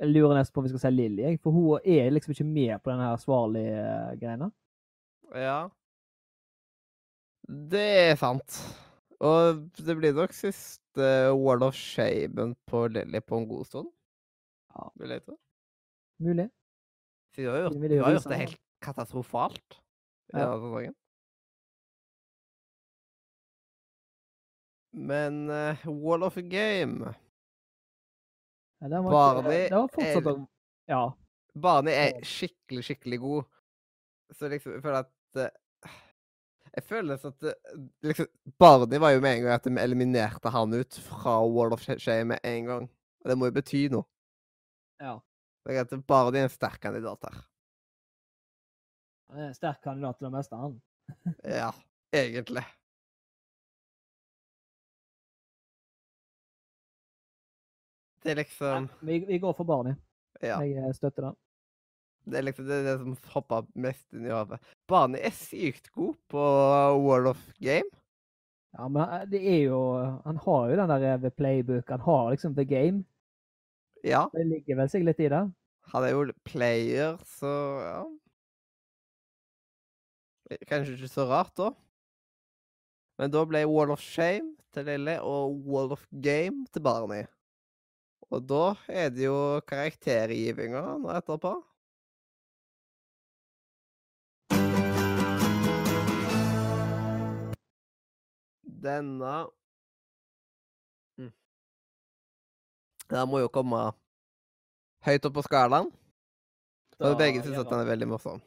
Jeg 0.00 0.08
lurer 0.14 0.38
nesten 0.38 0.54
på 0.54 0.62
om 0.62 0.64
vi 0.64 0.70
skal 0.72 0.80
si 0.80 0.90
Lilly, 0.94 1.34
for 1.42 1.52
hun 1.52 1.82
er 1.84 2.08
liksom 2.14 2.32
ikke 2.32 2.46
med 2.46 2.78
på 2.80 2.90
denne 2.92 3.10
svarlige 3.20 3.82
greina. 4.22 4.48
Ja. 5.36 5.58
Det 7.70 7.82
er 8.06 8.16
sant. 8.16 8.62
Og 9.20 9.60
det 9.76 9.96
blir 9.98 10.14
nok 10.16 10.32
siste 10.32 11.08
Wall 11.36 11.62
of 11.66 11.74
Shamen 11.76 12.54
på 12.70 12.86
Lilly 12.88 13.20
på 13.20 13.36
en 13.42 13.48
god 13.50 13.66
stund. 13.68 13.90
Ja. 14.74 14.86
Vil 14.96 15.12
jeg 15.12 15.24
tro. 15.26 15.36
Mulig. 16.24 16.46
Så 17.34 17.42
du 17.44 17.48
har 17.50 17.60
gjort, 17.66 17.74
hun 17.74 17.82
har 18.04 18.12
gjort 18.16 18.24
det 18.32 18.38
helt 18.46 18.60
katastrofalt. 18.82 19.76
i 20.30 20.36
denne 20.38 20.56
sesongen. 20.62 20.94
Men 24.92 25.50
uh, 25.50 25.86
Wall 25.86 26.22
of 26.26 26.34
Game 26.50 27.14
Barney 29.12 29.68
er- 29.68 30.46
Ja. 30.88 31.02
Barney 31.60 31.92
er 31.92 32.20
skikkelig, 32.24 32.84
skikkelig 32.84 33.18
god. 33.20 33.44
Så 34.32 34.48
liksom, 34.48 34.72
jeg 34.72 34.82
føler 34.82 34.98
at 35.04 35.36
eh, 35.44 35.50
Jeg 36.74 36.84
føler 36.86 37.18
at 37.26 37.42
eh, 37.50 37.78
liksom, 38.06 38.26
Barney 38.58 39.00
var 39.02 39.10
jo 39.10 39.22
med 39.24 39.36
en 39.36 39.42
gang 39.44 39.56
at 39.56 39.66
de 39.66 39.72
eliminerte 39.82 40.52
han 40.54 40.74
ut 40.74 40.98
fra 41.08 41.40
Wall 41.46 41.74
of 41.74 41.82
Shame 41.82 42.24
med 42.34 42.46
en 42.46 42.64
gang. 42.68 42.90
Og 43.20 43.30
det 43.30 43.36
må 43.38 43.50
jo 43.50 43.56
bety 43.58 43.88
noe. 43.92 44.06
ja. 45.00 45.18
Det 45.66 45.74
jeg 45.76 45.86
at 45.92 46.06
Barney 46.08 46.40
er 46.40 46.46
en 46.48 46.52
sterk 46.52 46.80
kandidat 46.80 47.26
her. 47.26 47.40
Han 49.30 49.42
er 49.42 49.48
en 49.50 49.54
sterk 49.54 49.82
kandidat 49.84 50.16
til 50.18 50.26
det 50.26 50.32
meste, 50.32 50.56
han. 50.56 50.78
Ja, 51.60 51.70
egentlig. 52.12 52.64
Det 58.22 58.30
er 58.30 58.40
liksom 58.40 58.88
Vi, 59.00 59.18
vi 59.28 59.38
går 59.38 59.52
for 59.52 59.64
Barney. 59.64 59.94
Ja. 60.42 60.60
Jeg 60.60 60.76
eh, 60.76 60.94
støtter 60.94 61.28
den. 61.28 61.36
Det 62.30 62.38
er 62.38 62.46
liksom 62.46 62.66
det, 62.68 62.76
er 62.80 62.86
det 62.88 62.96
som 63.00 63.16
hopper 63.34 63.66
mest 63.74 64.06
inn 64.14 64.28
i 64.28 64.32
hodet. 64.34 64.60
Barney 64.90 65.22
er 65.26 65.34
sykt 65.34 65.90
god 65.96 66.14
på 66.32 66.44
World 67.02 67.32
of 67.32 67.42
Game. 67.58 67.88
Ja, 68.76 68.86
men 68.86 69.30
det 69.32 69.40
er 69.42 69.64
jo 69.64 69.80
Han 70.24 70.36
har 70.44 70.68
jo 70.70 70.76
den 70.78 70.92
der 70.92 71.06
eh, 71.08 71.20
The 71.24 71.30
Playbook. 71.34 71.88
Han 71.90 72.04
har 72.06 72.30
liksom 72.30 72.54
The 72.54 72.64
Game. 72.64 73.02
Ja, 74.06 74.28
Det 74.32 74.46
ligger 74.46 74.78
vel 74.78 74.88
seg 74.92 75.04
litt 75.04 75.20
i 75.20 75.28
det. 75.28 75.42
han 75.90 76.04
er 76.06 76.12
jo 76.14 76.22
player, 76.46 77.18
så 77.26 77.50
ja. 77.82 78.00
Kanskje 80.70 80.94
ikke 80.96 81.10
så 81.10 81.26
rart, 81.30 81.52
da. 81.58 81.72
Men 83.18 83.32
da 83.34 83.42
ble 83.46 83.64
Wall 83.68 83.90
of 83.92 84.00
Shame 84.00 84.54
til 84.74 84.86
Lille 84.88 85.18
og 85.26 85.58
Wall 85.66 85.92
of 85.92 86.06
Game 86.24 86.64
til 86.72 86.82
Barney. 86.82 87.26
Og 88.30 88.46
da 88.46 88.74
er 88.88 89.10
det 89.10 89.26
jo 89.26 89.36
karaktergivinga 89.66 90.82
nå 91.02 91.10
etterpå. 91.18 91.56
Denne 98.80 99.32
mm. 101.20 101.32
Den 103.10 103.28
må 103.30 103.42
jo 103.42 103.50
komme 103.52 103.90
høyt 105.06 105.26
opp 105.28 105.36
på 105.40 105.44
skalaen. 105.48 105.90
Og 107.00 107.16
begge 107.16 107.40
syns 107.44 107.60
at 107.62 107.68
den 107.68 107.80
er 107.80 107.88
veldig 107.88 108.08
morsom. 108.10 108.40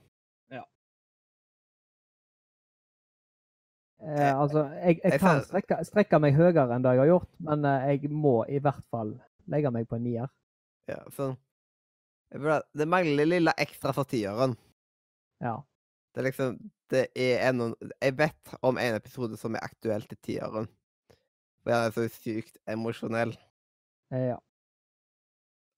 Eh, 4.04 4.40
altså, 4.40 4.66
jeg, 4.84 5.00
jeg 5.04 5.20
kan 5.22 5.40
strekke, 5.48 5.78
strekke 5.88 6.20
meg 6.20 6.36
høyere 6.36 6.66
enn 6.76 6.84
det 6.84 6.92
jeg 6.92 7.02
har 7.06 7.10
gjort, 7.14 7.30
men 7.48 7.64
eh, 7.70 7.86
jeg 7.94 8.12
må 8.12 8.42
i 8.52 8.60
hvert 8.60 8.84
fall 8.92 9.14
legge 9.52 9.72
meg 9.72 9.88
på 9.88 9.96
en 9.96 10.04
nier. 10.04 10.32
Ja, 10.92 11.00
så 11.16 11.32
jeg 12.34 12.64
Det 12.76 12.88
mangler 12.90 13.30
lille 13.30 13.54
ekstra 13.58 13.94
for 13.96 14.10
tieren. 14.10 14.58
Ja. 15.40 15.62
Det 16.14 16.22
er 16.22 16.28
liksom 16.30 16.58
Det 16.94 17.08
er 17.18 17.50
en, 17.50 17.74
Jeg 18.02 18.18
vet 18.18 18.56
om 18.62 18.78
en 18.78 18.96
episode 18.96 19.38
som 19.40 19.56
er 19.56 19.66
aktuell 19.66 20.04
til 20.06 20.20
tiåren. 20.22 20.68
For 21.64 21.72
den 21.72 21.88
er 21.88 21.96
så 21.96 22.08
sykt 22.12 22.60
emosjonell. 22.70 23.34
Eh, 24.14 24.28
ja. 24.34 24.38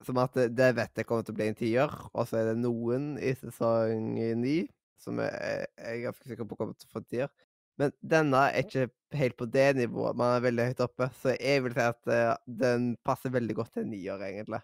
Som 0.03 0.19
at 0.19 0.35
det, 0.35 0.49
det 0.57 0.73
vet 0.75 0.97
jeg 0.99 1.07
kommer 1.07 1.23
til 1.23 1.35
å 1.35 1.39
bli 1.39 1.47
en 1.47 1.59
tiår, 1.59 1.93
Og 2.13 2.27
så 2.27 2.41
er 2.41 2.51
det 2.51 2.57
noen 2.59 3.15
i 3.21 3.31
sesong 3.37 4.15
ni 4.41 4.57
som 5.01 5.19
jeg, 5.21 5.67
jeg 5.77 5.99
er 5.99 6.03
ganske 6.07 6.27
sikker 6.27 6.47
på 6.49 6.57
kommer 6.57 6.75
til 6.75 6.89
å 6.89 6.93
få 6.95 7.03
en 7.03 7.09
tiår. 7.11 7.31
Men 7.79 7.91
denne 7.99 8.41
er 8.49 8.63
ikke 8.63 8.87
helt 9.19 9.35
på 9.39 9.47
det 9.51 9.67
nivået. 9.77 10.17
Man 10.17 10.37
er 10.37 10.45
veldig 10.45 10.69
høyt 10.69 10.83
oppe. 10.85 11.09
Så 11.19 11.35
jeg 11.35 11.63
vil 11.65 11.75
si 11.75 11.83
at 11.83 12.11
eh, 12.11 12.31
den 12.63 12.93
passer 13.05 13.33
veldig 13.35 13.57
godt 13.59 13.75
til 13.75 13.85
en 13.85 13.91
niår, 13.91 14.23
egentlig. 14.29 14.61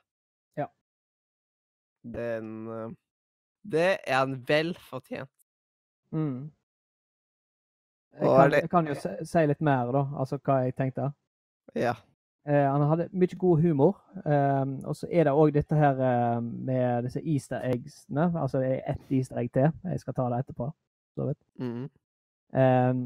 Ja. 0.60 0.70
Den 2.16 2.56
eh, 2.72 2.96
Det 3.76 3.90
er 4.00 4.24
han 4.24 4.40
vel 4.48 4.74
fortjent. 4.90 5.41
Mm. 6.12 6.52
Jeg, 8.20 8.28
kan, 8.28 8.52
jeg 8.52 8.70
kan 8.70 8.88
jo 8.88 8.94
si, 9.00 9.10
si 9.24 9.44
litt 9.48 9.62
mer, 9.64 9.92
da. 9.96 10.06
Altså 10.20 10.38
hva 10.44 10.58
jeg 10.66 10.76
tenkte. 10.76 11.12
Ja. 11.76 11.94
Eh, 12.48 12.66
han 12.68 12.82
hadde 12.90 13.06
mye 13.14 13.38
god 13.40 13.62
humor. 13.64 14.02
Eh, 14.26 14.66
og 14.90 14.96
så 14.98 15.08
er 15.12 15.24
det 15.30 15.34
òg 15.38 15.54
dette 15.56 15.78
her 15.78 16.02
eh, 16.08 16.42
med 16.42 17.04
disse 17.08 17.22
easter 17.24 17.62
eggsene. 17.70 18.32
Altså 18.42 18.60
det 18.64 18.74
er 18.80 18.92
ett 18.96 19.12
easter 19.20 19.40
egg 19.42 19.52
til. 19.56 19.70
Jeg 19.86 20.00
skal 20.04 20.14
ta 20.18 20.28
det 20.34 20.42
etterpå. 20.44 20.72
Så 21.16 21.28
vidt. 21.28 21.40
Mm. 21.60 21.88
Um, 22.52 23.00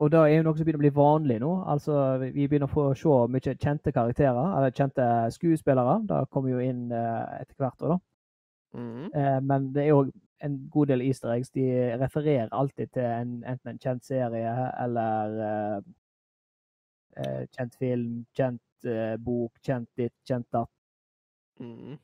og 0.00 0.10
det 0.12 0.18
er 0.20 0.26
jo 0.36 0.42
noe 0.44 0.56
som 0.56 0.64
begynner 0.66 0.80
å 0.80 0.84
bli 0.84 0.94
vanlig 0.96 1.36
nå. 1.40 1.50
Altså, 1.72 1.94
vi- 2.20 2.46
begynner 2.48 2.68
å 2.68 2.72
få 2.72 2.82
se 2.96 3.14
mye 3.32 3.54
kjente 3.56 3.92
karakterer, 3.92 4.50
eller 4.58 4.70
kjente 4.76 5.06
skuespillere. 5.32 5.94
Det 6.08 6.18
kommer 6.30 6.50
jo 6.52 6.58
inn 6.60 6.90
eh, 6.92 7.40
etter 7.40 7.56
hvert. 7.56 7.80
også, 7.80 7.94
da. 7.94 8.80
Mm. 8.80 9.06
Eh, 9.14 9.40
men 9.40 9.72
det 9.72 9.86
er 9.86 9.94
òg 9.96 10.10
en 10.38 10.56
god 10.70 10.86
del 10.86 11.02
easter 11.02 11.32
eggs. 11.32 11.50
De 11.50 11.96
refererer 11.98 12.48
alltid 12.52 12.92
til 12.92 13.04
en, 13.04 13.36
enten 13.44 13.72
en 13.72 13.78
kjent 13.80 14.04
serie 14.04 14.54
eller 14.82 15.36
uh, 17.16 17.44
kjent 17.56 17.78
film, 17.80 18.24
kjent 18.36 18.88
uh, 18.88 19.16
bok, 19.22 19.56
kjent 19.64 19.88
ditt, 19.96 20.14
kjent 20.28 20.48
datt. 20.52 20.72
Mm. 21.60 21.96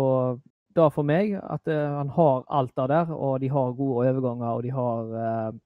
Og 0.00 0.40
da 0.76 0.86
for 0.94 1.04
meg 1.04 1.34
at 1.36 1.68
uh, 1.68 1.98
han 1.98 2.12
har 2.16 2.44
alt 2.48 2.76
det 2.76 2.88
der, 2.94 3.12
og 3.12 3.40
de 3.42 3.50
har 3.52 3.76
gode 3.76 4.08
overganger, 4.08 4.50
og 4.50 4.62
de 4.64 4.74
har 4.74 5.58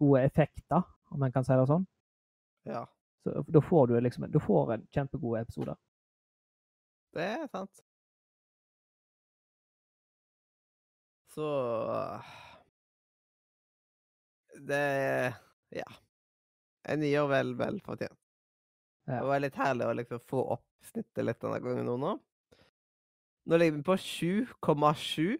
gode 0.00 0.24
effekter, 0.26 0.82
om 1.14 1.22
en 1.22 1.30
kan 1.30 1.44
si 1.46 1.54
det 1.54 1.68
sånn. 1.70 1.84
Ja, 2.66 2.80
Så 3.22 3.44
da 3.46 3.60
får 3.62 3.86
du 3.86 4.00
liksom 4.00 4.26
Da 4.34 4.40
får 4.42 4.72
en 4.74 4.86
kjempegod 4.90 5.38
episode. 5.38 5.76
det 7.14 7.22
er 7.22 7.46
sant. 7.46 7.85
Så 11.36 12.20
Det 14.66 15.34
Ja. 15.76 15.84
En 16.88 17.00
nier 17.02 17.26
vel, 17.28 17.54
vel 17.58 17.80
fortjent. 17.84 18.16
Ja. 19.06 19.20
Det 19.20 19.26
var 19.28 19.40
litt 19.42 19.58
herlig 19.58 19.86
å 19.86 19.94
liksom 19.98 20.20
få 20.30 20.44
opp 20.56 20.64
snittet 20.86 21.24
litt 21.26 21.40
denne 21.42 21.60
gangen 21.62 21.86
nå. 21.86 21.96
Nå 22.00 22.12
Nå 23.46 23.58
ligger 23.58 23.76
vi 23.76 23.82
på 23.86 23.96
7,7 24.02 25.36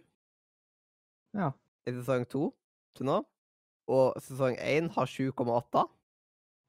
Ja. 1.34 1.52
i 1.86 1.92
sesong 1.92 2.26
2 2.26 2.52
til 2.94 3.06
nå. 3.06 3.24
og 3.88 4.16
sesong 4.20 4.56
1 4.58 4.90
har 4.96 5.06
7,8. 5.06 5.84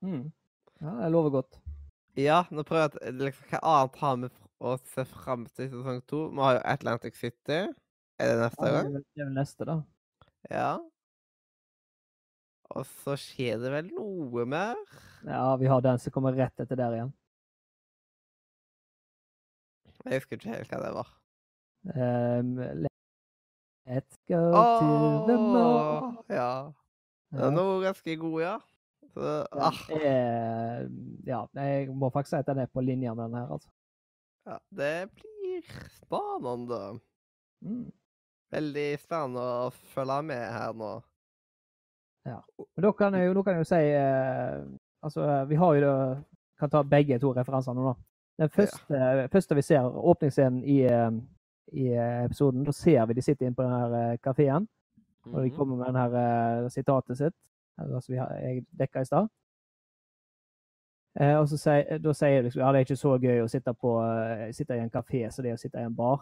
Mm. 0.06 0.32
Ja, 0.82 0.92
det 1.02 1.12
lover 1.12 1.30
godt. 1.32 1.60
Ja, 2.16 2.44
nå 2.52 2.63
prøver 2.63 2.90
jeg 2.94 3.10
at 3.10 3.13
liksom, 3.13 3.46
Hva 3.50 3.60
annet 3.63 3.96
har 4.02 4.18
vi 4.18 4.30
å 4.62 4.78
se 4.86 5.06
fram 5.06 5.46
til 5.48 5.66
i 5.66 5.70
sesong 5.70 6.02
2? 6.06 6.30
Vi 6.34 6.42
har 6.46 6.54
jo 6.58 6.62
Atlantic 6.66 7.16
City. 7.18 7.74
Er 8.17 8.34
det 8.34 8.38
neste 8.41 8.69
gang? 8.73 8.88
Ja, 8.88 8.99
det 8.99 9.21
er 9.21 9.27
vel 9.27 9.36
neste, 9.38 9.65
da. 9.69 9.75
Ja. 10.49 10.69
Og 12.73 12.86
så 13.03 13.13
skjer 13.21 13.60
det 13.62 13.71
vel 13.71 13.91
noe 13.93 14.45
mer? 14.49 14.80
Ja, 15.27 15.56
vi 15.62 15.69
har 15.69 15.84
den 15.86 16.01
som 16.01 16.13
kommer 16.15 16.36
rett 16.36 16.63
etter 16.63 16.80
der 16.80 16.95
igjen. 16.97 17.13
Jeg 20.08 20.21
husker 20.21 20.39
ikke 20.39 20.56
helt 20.56 20.71
hva 20.71 20.80
det 20.82 20.91
var. 20.95 21.12
Um, 21.88 22.58
let's 23.88 24.17
go 24.27 24.41
to 24.51 24.97
the 25.27 25.38
mall. 25.38 26.10
Ja. 26.32 26.49
Den 27.38 27.60
var 27.60 27.86
ganske 27.86 28.17
god, 28.17 28.39
ja. 28.41 28.56
Så, 29.13 29.38
ah, 29.51 29.77
er, 29.97 30.89
ja, 31.25 31.43
jeg 31.53 31.93
må 31.95 32.10
faktisk 32.13 32.36
si 32.36 32.41
at 32.41 32.49
den 32.49 32.60
er 32.62 32.69
på 32.71 32.84
linje 32.86 33.13
med 33.15 33.23
den 33.23 33.38
her, 33.39 33.53
altså. 33.56 33.69
ja, 34.45 34.58
det 34.77 35.10
blir 35.15 35.71
spennende. 35.95 36.99
Mm. 37.65 37.88
Veldig 38.51 38.99
spennende 38.99 39.43
å 39.65 39.69
følge 39.91 40.21
med 40.23 40.43
her 40.53 40.73
nå. 40.73 40.91
Ja. 42.27 42.41
Men 42.75 42.83
da 42.83 42.91
kan 42.91 43.15
jeg 43.15 43.27
jo, 43.27 43.43
kan 43.43 43.53
jeg 43.55 43.63
jo 43.63 43.69
si 43.69 43.81
eh, 43.95 44.63
Altså, 45.03 45.45
vi 45.47 45.55
har 45.55 45.75
jo 45.75 45.81
da 45.81 45.93
Kan 46.60 46.69
ta 46.73 46.81
begge 46.83 47.19
to 47.21 47.31
referansene 47.38 47.79
nå. 47.79 47.93
Den 48.41 48.49
første, 48.49 49.27
første 49.31 49.55
vi 49.55 49.62
ser, 49.62 49.86
åpningsscenen 49.86 50.63
i, 50.65 50.79
eh, 50.89 51.12
i 51.73 51.86
eh, 51.93 52.23
episoden, 52.25 52.63
da 52.65 52.73
ser 52.73 53.05
vi 53.05 53.13
de 53.13 53.21
sitter 53.21 53.45
inne 53.45 53.55
på 53.55 53.63
den 53.63 53.71
her 53.71 54.60
Mm 55.27 55.33
-hmm. 55.33 55.38
Og 55.38 55.43
de 55.43 55.49
Mhm. 55.49 55.57
kommer 55.57 55.75
med 55.75 55.86
den 55.86 55.95
her 55.95 56.63
eh, 56.63 56.69
sitatet 56.69 57.17
sitt, 57.17 57.33
som 57.77 58.13
vi 58.13 58.17
har, 58.17 58.27
jeg 58.33 58.65
dekka 58.79 59.01
i 59.01 59.05
stad. 59.05 59.27
Eh, 61.19 61.38
og 61.38 61.49
så 61.49 61.57
sier, 61.57 61.97
da 61.97 62.13
sier 62.13 62.38
de 62.38 62.43
liksom 62.43 62.60
ja, 62.62 62.67
det 62.67 62.75
er 62.75 62.86
ikke 62.86 62.95
så 62.95 63.17
gøy 63.17 63.41
å 63.41 63.47
sitte, 63.47 63.73
på, 63.73 63.91
eh, 64.03 64.51
sitte 64.53 64.75
i 64.75 64.79
en 64.79 64.89
kafé 64.89 65.31
som 65.31 65.43
det 65.43 65.49
er 65.49 65.57
å 65.57 65.57
sitte 65.62 65.79
i 65.79 65.83
en 65.83 65.95
bar. 65.95 66.21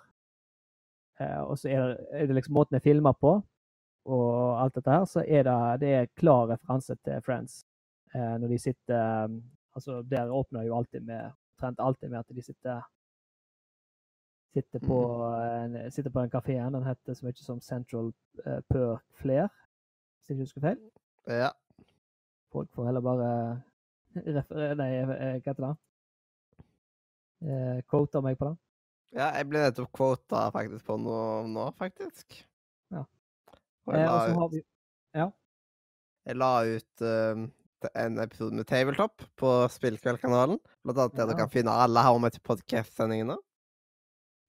Eh, 1.19 1.41
og 1.41 1.59
så 1.59 1.69
er 1.69 1.81
det, 1.81 2.07
er 2.11 2.27
det 2.27 2.35
liksom 2.35 2.53
måten 2.57 2.75
det 2.75 2.81
er 2.81 2.89
filma 2.89 3.13
på, 3.15 3.37
og 4.05 4.61
alt 4.61 4.75
dette 4.75 4.91
her, 4.91 5.05
så 5.09 5.23
er 5.23 5.45
det, 5.47 5.59
det 5.81 5.93
er 5.93 6.11
klar 6.19 6.49
referanse 6.51 6.95
til 7.05 7.21
Friends. 7.25 7.63
Eh, 8.15 8.35
når 8.41 8.47
de 8.53 8.59
sitter 8.59 9.23
eh, 9.25 9.41
Altså, 9.75 10.01
der 10.07 10.29
åpner 10.31 10.63
jo 10.63 10.77
alltid 10.77 11.01
med 11.03 11.31
Trent 11.59 11.79
alltid 11.79 12.09
med 12.09 12.19
at 12.19 12.35
de 12.35 12.41
sitter 12.41 12.81
Sitter 14.53 14.79
på, 14.79 14.99
en, 15.35 15.91
sitter 15.91 16.09
på 16.09 16.21
den 16.21 16.29
kafeen. 16.29 16.73
Den 16.73 16.85
heter 16.85 17.13
så 17.13 17.25
mye 17.25 17.33
som 17.35 17.59
Central 17.59 18.13
Perk 18.69 19.03
Flair, 19.19 19.49
hvis 20.15 20.29
jeg 20.29 20.35
ikke 20.35 20.43
husker 20.45 20.61
feil. 20.61 20.79
Ja. 21.27 21.49
Folk 22.51 22.71
får 22.71 22.85
heller 22.85 23.03
bare 23.03 23.61
referere 24.37 24.77
Nei, 24.79 24.87
hva 25.03 25.17
heter 25.49 25.65
det? 25.65 25.75
Quoter 27.91 28.23
meg 28.23 28.39
på 28.39 28.47
det. 28.47 28.55
Ja, 29.13 29.29
jeg 29.37 29.49
ble 29.51 29.61
nettopp 29.67 29.91
kvota 29.95 30.47
faktisk 30.55 30.87
på 30.87 30.97
noe 31.01 31.43
nå, 31.51 31.67
faktisk. 31.79 32.39
Ja. 32.93 33.05
Og 33.85 33.93
jeg 33.93 34.01
Eh, 34.01 34.09
la 34.09 34.23
eh, 34.25 34.33
ut, 34.33 34.55
vi 34.55 34.63
jeg 36.25 36.39
la 36.41 36.51
ut 36.65 37.03
uh, 37.05 37.41
en 38.01 38.15
episode 38.23 38.57
med 38.57 38.65
Tabletop 38.65 39.21
på 39.37 39.49
Spillkveldkanalen. 39.69 40.57
Blant 40.81 41.01
annet 41.03 41.19
der 41.19 41.29
du 41.29 41.35
kan 41.37 41.51
finne 41.53 41.75
alle 41.83 42.01
How 42.01 42.17
Much 42.17 42.39
Podcast-sendingene. 42.41 43.37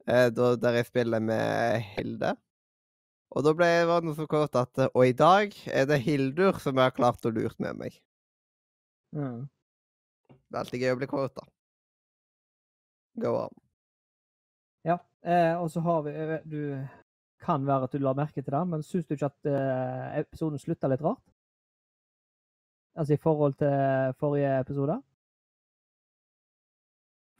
Eh, 0.08 0.30
der 0.32 0.78
jeg 0.78 0.86
spiller 0.86 1.20
med 1.20 1.82
Hilde. 1.92 2.32
Og 3.36 3.44
da 3.44 3.52
ble 3.58 3.68
det 3.68 3.98
noe 4.06 4.16
som 4.16 4.28
kort 4.30 4.54
at 4.56 4.78
eh, 4.78 4.88
Og 4.94 5.10
i 5.10 5.16
dag 5.18 5.52
er 5.66 5.88
det 5.90 6.00
Hildur 6.04 6.56
som 6.62 6.78
har 6.80 6.94
klart 6.96 7.26
å 7.26 7.34
lure 7.34 7.54
med 7.58 7.76
meg. 7.82 8.00
mm. 9.12 9.44
Det 10.46 10.54
er 10.54 10.62
alltid 10.62 10.80
gøy 10.80 10.94
å 10.94 10.98
bli 11.02 11.08
quota. 11.10 11.44
Go 13.20 13.34
on. 13.42 13.65
Ja. 14.86 14.98
Eh, 15.26 15.54
og 15.58 15.70
så 15.70 15.82
har 15.82 16.02
vi 16.06 16.12
eh, 16.14 16.44
Du 16.46 16.60
kan 17.42 17.66
være 17.66 17.88
at 17.88 17.92
du 17.92 17.98
la 17.98 18.14
merke 18.16 18.42
til 18.42 18.52
det, 18.54 18.62
men 18.68 18.82
syns 18.82 19.06
du 19.06 19.14
ikke 19.14 19.30
at 19.32 19.50
eh, 19.50 20.20
episoden 20.22 20.58
slutta 20.62 20.88
litt 20.88 21.02
rart? 21.04 21.22
Altså 22.96 23.14
i 23.14 23.20
forhold 23.20 23.58
til 23.60 24.14
forrige 24.20 24.60
episode? 24.60 25.00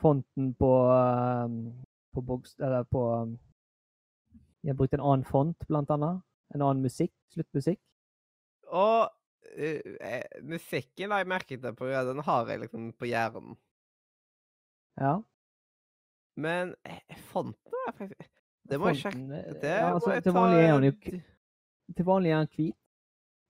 Fonten 0.03 0.55
på 0.55 0.73
eh, 0.93 1.55
på 2.17 2.23
boks, 2.23 2.57
Eller 2.59 2.83
på 2.83 3.03
Jeg 4.65 4.77
brukte 4.77 4.97
en 4.97 5.05
annen 5.05 5.25
font, 5.25 5.67
blant 5.69 5.91
annet. 5.91 6.23
En 6.55 6.63
annen 6.63 6.83
musikk. 6.83 7.13
Sluttmusikk. 7.31 7.81
Og 8.67 9.11
eh, 9.55 9.95
eh, 10.01 10.43
musikken 10.43 11.13
la 11.13 11.21
jeg 11.23 11.31
merke 11.31 11.55
til, 11.55 11.75
på, 11.77 11.87
den 11.87 12.25
har 12.27 12.51
jeg 12.51 12.65
liksom 12.65 12.93
på 12.99 13.07
hjernen. 13.07 13.55
Ja. 14.99 15.21
Men 16.37 16.75
eh, 16.85 17.17
fonten 17.31 17.79
er 17.89 17.93
faktisk 17.97 18.31
Det 18.69 18.79
må 18.81 18.89
jeg 18.91 18.97
sjekke. 18.97 19.23
Eh, 19.39 19.53
Det 19.63 19.71
ja, 19.71 19.93
må 19.95 20.01
jeg 20.07 20.15
jeg 20.15 20.23
til 20.27 20.33
ta 20.33 20.41
vanlig 20.41 20.59
er 20.65 20.73
han 20.73 20.85
jo 20.85 20.93
Til 21.97 22.05
vanlig 22.05 22.31
er 22.33 22.37
han 22.43 22.49
hvit. 22.57 22.75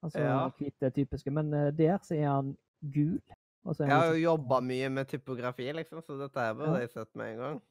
Altså 0.05 0.21
Ja. 0.21 0.49
hvit 0.59 0.83
er 0.83 0.91
typiske, 0.91 1.31
men 1.31 1.55
eh, 1.55 1.71
der 1.73 1.99
så 2.05 2.15
er 2.15 2.29
han 2.29 2.57
gul. 2.93 3.21
Er 3.67 3.75
Jeg 3.87 3.97
har 3.97 4.07
jo 4.15 4.21
jobba 4.23 4.61
mye 4.61 4.89
med 4.89 5.07
typografi, 5.09 5.73
liksom, 5.73 6.03
så 6.03 6.19
dette 6.21 6.39
her 6.41 6.53
burde 6.55 6.73
Ja. 6.75 6.79
jeg 6.85 6.91
sett 6.91 7.15
med 7.17 7.33
en 7.33 7.39
gang. 7.39 7.63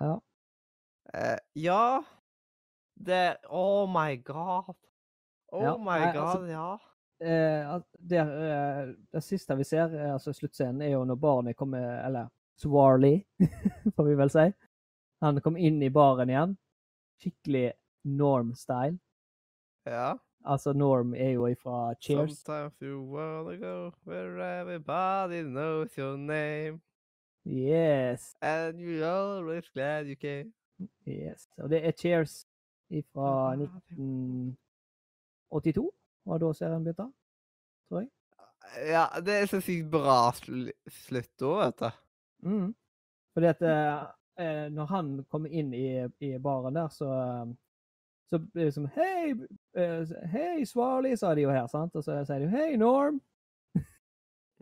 Ja. 0.00 0.18
Eh, 1.14 1.38
ja 1.56 2.00
Det 2.98 3.36
Oh 3.48 3.86
my 3.88 4.16
god. 4.24 4.74
Oh 5.52 5.62
Ja, 5.62 5.76
my 5.76 5.84
nei, 5.84 6.12
god, 6.12 6.22
altså- 6.22 6.46
ja. 6.50 6.78
Eh, 7.20 7.80
der, 8.10 8.26
eh, 8.82 8.94
det 9.12 9.22
siste 9.24 9.56
vi 9.56 9.64
ser, 9.64 9.88
altså 10.12 10.32
sluttscenen, 10.32 10.82
er 10.82 10.90
jo 10.92 11.04
når 11.04 11.14
barnet 11.16 11.56
kommer 11.56 12.04
Eller 12.06 12.28
Swarley, 12.58 13.24
får 13.96 14.04
vi 14.04 14.14
vel 14.18 14.30
si. 14.30 14.52
Han 15.20 15.40
kom 15.40 15.56
inn 15.56 15.82
i 15.82 15.90
baren 15.90 16.30
igjen. 16.30 16.56
Skikkelig 17.22 17.72
Norm-style. 18.04 18.98
Ja. 19.86 20.14
Altså, 20.44 20.72
Norm 20.72 21.14
er 21.14 21.30
jo 21.30 21.46
ifra 21.46 21.94
Cheers. 22.00 22.38
Sometimes 22.38 22.82
you 22.82 23.02
wanna 23.02 23.56
go 23.56 23.92
where 24.06 24.60
everybody 24.60 25.42
knows 25.42 25.98
your 25.98 26.16
name. 26.16 26.80
Yes. 27.44 28.34
And 28.42 28.80
you're 28.80 29.04
always 29.04 29.68
glad 29.70 30.06
you 30.06 30.16
came. 30.16 30.52
yes. 31.06 31.48
Og 31.58 31.70
det 31.70 31.86
er 31.86 31.90
Cheers 31.90 32.46
ifra 32.90 33.54
1982, 33.54 35.90
var 36.24 36.38
da 36.38 36.52
serien 36.52 36.84
begynte, 36.84 37.12
tror 37.88 38.00
jeg. 38.00 38.08
Ja, 38.88 39.06
det 39.20 39.34
er 39.34 39.46
så 39.46 39.60
sykt 39.64 39.90
bra 39.90 40.32
sl 40.36 40.68
sluttord, 40.88 41.64
vet 41.64 41.80
du. 41.80 41.90
Mm. 42.44 42.74
Fordi 43.34 43.46
at 43.50 43.62
eh, 43.62 44.04
eh, 44.44 44.66
når 44.74 44.92
han 44.92 45.10
kommer 45.30 45.50
inn 45.50 45.72
i, 45.74 45.88
i 46.24 46.36
baren 46.42 46.78
der, 46.78 46.88
så 46.94 47.08
så 48.28 48.38
blir 48.38 48.64
det 48.64 48.74
som 48.74 48.88
Hei, 48.92 49.32
eh, 49.76 50.10
hei, 50.32 50.66
Swarley, 50.66 51.16
sa 51.16 51.34
de 51.34 51.46
jo 51.46 51.52
her, 51.52 51.66
sant? 51.70 51.96
Og 51.96 52.04
så 52.04 52.18
sier 52.28 52.42
de 52.42 52.48
jo 52.48 52.52
Hei, 52.52 52.76
Norm. 52.80 53.20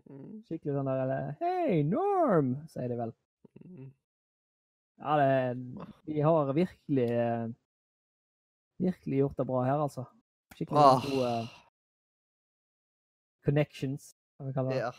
Mm, 0.07 0.39
Skikkelig 0.47 0.77
sånn 0.77 0.87
der 0.87 1.01
eller 1.03 1.33
Hei, 1.41 1.81
Norm, 1.83 2.53
sier 2.71 2.87
de 2.91 2.99
vel. 2.99 3.15
mm. 3.63 3.89
Ja, 4.97 5.13
det, 5.19 5.81
de 6.07 6.21
har 6.25 6.53
virkelig 6.57 7.09
eh, 7.13 7.49
Virkelig 8.81 9.19
gjort 9.19 9.37
det 9.41 9.47
bra 9.49 9.63
her, 9.65 9.81
altså. 9.81 10.05
Skikkelig 10.55 10.79
ah. 10.79 11.03
gode 11.03 11.31
connections, 13.47 14.11
kan 14.37 14.47
vi 14.47 14.53
kalle 14.53 14.73
det. 14.73 14.79
ja. 14.83 14.91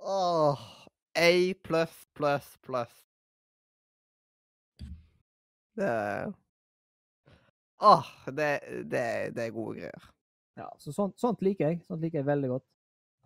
Åh, 0.00 0.62
A 1.18 1.54
pluss, 1.64 2.06
pluss, 2.14 2.56
pluss. 2.62 2.92
Det 5.76 5.86
er 5.88 6.32
Åh, 7.82 8.04
det, 8.26 8.48
det, 8.92 9.34
det 9.34 9.44
er 9.46 9.50
gode 9.56 9.78
greier. 9.80 10.02
Ja, 10.60 10.66
så 10.78 10.92
sånt, 10.92 11.14
sånt 11.18 11.40
liker 11.42 11.70
jeg. 11.70 11.78
Sånt 11.88 12.02
liker 12.04 12.18
jeg 12.20 12.26
veldig 12.28 12.48
godt. 12.52 12.64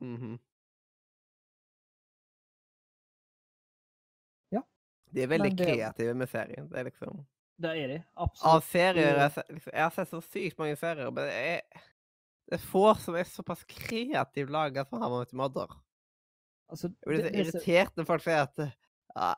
Mhm. 0.05 0.37
Ja. 4.55 4.62
De 5.11 5.23
er 5.25 5.33
veldig 5.33 5.51
det- 5.59 5.66
kreative 5.66 6.14
med 6.14 6.29
serien. 6.31 6.68
Det 6.70 6.79
er 6.79 6.85
liksom 6.90 7.25
Det 7.61 7.70
er 7.70 7.87
de. 7.88 7.99
Av 8.16 8.29
Absolutt. 8.31 8.64
serier 8.70 9.07
jeg, 9.11 9.18
har 9.20 9.29
sett- 9.31 9.51
liksom, 9.51 9.73
jeg 9.73 9.83
har 9.83 9.90
sett 9.90 10.09
så 10.11 10.20
sykt 10.20 10.59
mange 10.59 10.77
serier, 10.77 11.11
men 11.11 11.25
det 11.25 11.35
er, 11.35 11.61
det 12.51 12.55
er 12.61 12.64
få 12.70 12.94
som 12.99 13.14
er 13.14 13.25
såpass 13.25 13.64
kreativt 13.64 14.51
laga 14.51 14.85
som 14.88 15.01
Hammer 15.03 15.25
Your 15.27 15.35
Mother. 15.42 15.66
Altså, 16.70 16.88
Jeg 16.88 17.09
blir 17.11 17.20
så 17.20 17.27
er 17.31 17.40
irritert 17.42 17.96
når 17.98 18.07
folk 18.09 18.24
sier 18.24 18.44
at 18.46 18.62
ja, 18.64 19.33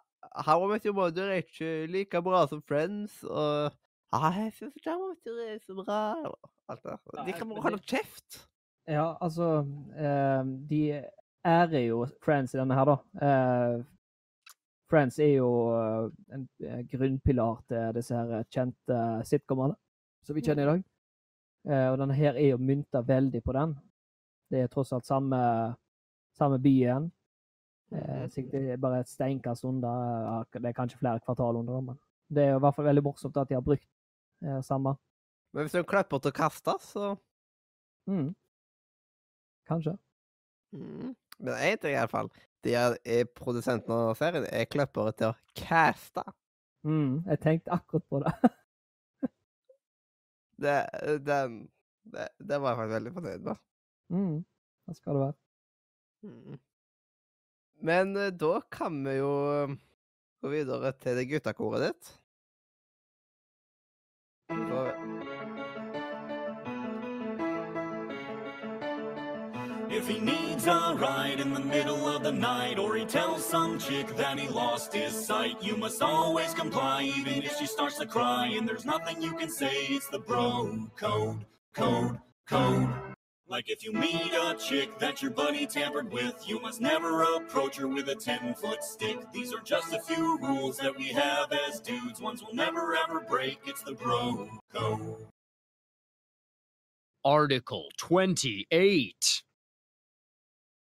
How 0.46 0.64
I 0.64 0.68
Met 0.72 0.86
Your 0.86 0.94
Mother 0.96 1.30
er 1.32 1.42
ikke 1.42 1.72
like 1.90 2.22
bra 2.22 2.44
som 2.50 2.62
Friends, 2.68 3.22
og 3.24 3.72
ja, 4.12 4.30
jeg 4.38 4.52
syns 4.58 4.76
ikke 4.78 4.92
How 4.94 5.02
I 5.04 5.08
Met 5.14 5.26
Your 5.30 5.40
er 5.46 5.58
så 5.64 5.76
bra. 5.78 5.98
og 6.30 6.50
Alt 6.68 6.82
det 6.82 6.94
der. 7.14 7.24
De 7.26 7.32
kan 7.32 7.48
bare 7.50 7.62
holde 7.62 7.82
kjeft. 7.86 8.40
Ja, 8.86 9.14
altså 9.22 9.60
eh, 9.98 10.48
De 10.70 10.80
ærer 11.46 11.84
jo 11.86 12.06
Friends 12.24 12.54
i 12.54 12.58
denne 12.58 12.74
her, 12.78 12.90
da. 12.90 12.96
Eh, 13.26 13.84
Friends 14.90 15.18
er 15.18 15.32
jo 15.36 15.50
eh, 15.74 16.10
en 16.34 16.44
eh, 16.62 16.82
grunnpilar 16.90 17.62
til 17.70 17.94
disse 17.96 18.14
her 18.14 18.44
kjente 18.54 18.98
sitcomene 19.26 19.74
som 20.26 20.34
vi 20.34 20.42
kjenner 20.46 20.62
i 20.66 20.70
dag. 20.72 20.84
Eh, 21.70 21.88
og 21.92 21.98
denne 22.02 22.14
her 22.18 22.34
er 22.38 22.52
jo 22.52 22.58
mynta 22.62 23.02
veldig 23.06 23.42
på 23.46 23.54
den. 23.54 23.74
Det 24.50 24.62
er 24.62 24.70
tross 24.70 24.92
alt 24.94 25.06
samme, 25.06 25.38
samme 26.36 26.58
byen. 26.62 27.10
Eh, 27.92 28.26
Mhm. 28.26 28.50
det 28.50 28.62
er 28.72 28.76
bare 28.82 29.00
et 29.00 29.08
steinkast 29.08 29.64
unna. 29.64 30.44
Det 30.52 30.64
er 30.64 30.72
kanskje 30.72 30.98
flere 30.98 31.20
kvartal 31.20 31.56
under, 31.56 31.80
men 31.80 31.98
det 32.32 32.44
er 32.44 32.56
i 32.56 32.58
hvert 32.60 32.74
fall 32.74 32.84
veldig 32.88 33.02
morsomt 33.04 33.36
at 33.36 33.48
de 33.48 33.54
har 33.54 33.62
brukt 33.62 33.86
eh, 34.42 34.60
samme. 34.62 34.96
Men 35.54 35.64
hvis 35.64 35.72
du 35.72 35.82
klipper 35.84 36.18
til 36.20 36.30
å 36.32 36.34
kaste, 36.34 36.74
så 36.80 37.16
Mm. 38.08 38.34
Kanskje. 39.68 39.96
mm. 40.72 41.14
Men 41.40 41.54
én 41.54 41.76
ting 41.80 41.90
i 41.94 41.98
hvert 41.98 42.10
fall. 42.10 42.28
De 42.64 42.74
er, 42.74 42.96
er 43.04 43.24
produsenten 43.24 43.90
av 43.92 44.14
serien 44.16 44.44
er 44.52 44.64
klippere 44.64 45.12
til 45.12 45.26
å 45.32 45.34
caste. 45.54 46.22
Mm. 46.84 47.24
Jeg 47.26 47.40
tenkte 47.40 47.70
akkurat 47.74 48.04
på 48.08 48.20
det. 48.24 48.32
Det, 50.58 50.86
den, 51.26 51.68
det, 52.04 52.28
det 52.38 52.58
var 52.62 52.70
jeg 52.70 52.76
faktisk 52.78 52.94
veldig 52.94 53.12
fornøyd 53.12 53.42
med. 53.44 53.56
mm. 54.08 54.36
Det 54.86 54.96
skal 54.96 55.14
det 55.14 55.20
være. 55.20 55.34
Mm. 56.26 56.58
Men 57.80 58.16
eh, 58.16 58.32
da 58.34 58.60
kan 58.70 59.04
vi 59.04 59.18
jo 59.20 59.32
eh, 59.52 59.76
gå 60.42 60.50
videre 60.50 60.92
til 61.02 61.18
det 61.18 61.28
guttakoret 61.30 61.86
ditt. 61.86 62.12
Så, 64.48 64.82
If 69.88 70.08
he 70.08 70.18
needs 70.20 70.66
a 70.66 70.94
ride 70.94 71.40
in 71.40 71.54
the 71.54 71.60
middle 71.60 72.06
of 72.06 72.22
the 72.22 72.32
night, 72.32 72.78
or 72.78 72.96
he 72.96 73.04
tells 73.04 73.44
some 73.44 73.78
chick 73.78 74.08
that 74.16 74.38
he 74.38 74.48
lost 74.48 74.92
his 74.92 75.14
sight, 75.14 75.62
you 75.62 75.76
must 75.76 76.02
always 76.02 76.52
comply, 76.52 77.04
even 77.16 77.42
if 77.42 77.56
she 77.56 77.66
starts 77.66 77.96
to 77.98 78.06
cry. 78.06 78.46
And 78.58 78.68
there's 78.68 78.84
nothing 78.84 79.22
you 79.22 79.32
can 79.32 79.48
say, 79.48 79.86
it's 79.88 80.08
the 80.08 80.18
bro 80.18 80.90
code, 80.96 81.46
code, 81.72 82.18
code. 82.46 83.05
Like 83.48 83.70
if 83.70 83.84
you 83.84 83.92
meet 83.92 84.32
a 84.32 84.56
chick 84.58 84.98
that 84.98 85.22
your 85.22 85.30
buddy 85.30 85.66
tampered 85.66 86.12
with, 86.12 86.48
you 86.48 86.60
must 86.60 86.80
never 86.80 87.22
approach 87.22 87.76
her 87.76 87.86
with 87.86 88.08
a 88.08 88.14
10 88.14 88.54
foot 88.54 88.82
stick. 88.82 89.18
These 89.32 89.54
are 89.54 89.60
just 89.60 89.92
a 89.92 90.00
few 90.00 90.36
rules 90.38 90.78
that 90.78 90.96
we 90.96 91.08
have 91.08 91.52
as 91.52 91.78
dudes, 91.78 92.20
ones 92.20 92.42
we'll 92.42 92.56
never 92.56 92.96
ever 92.96 93.20
break. 93.20 93.60
It's 93.64 93.82
the 93.82 93.92
bro 93.92 94.48
code. 94.72 95.28
Article 97.24 97.86
28. 97.98 99.42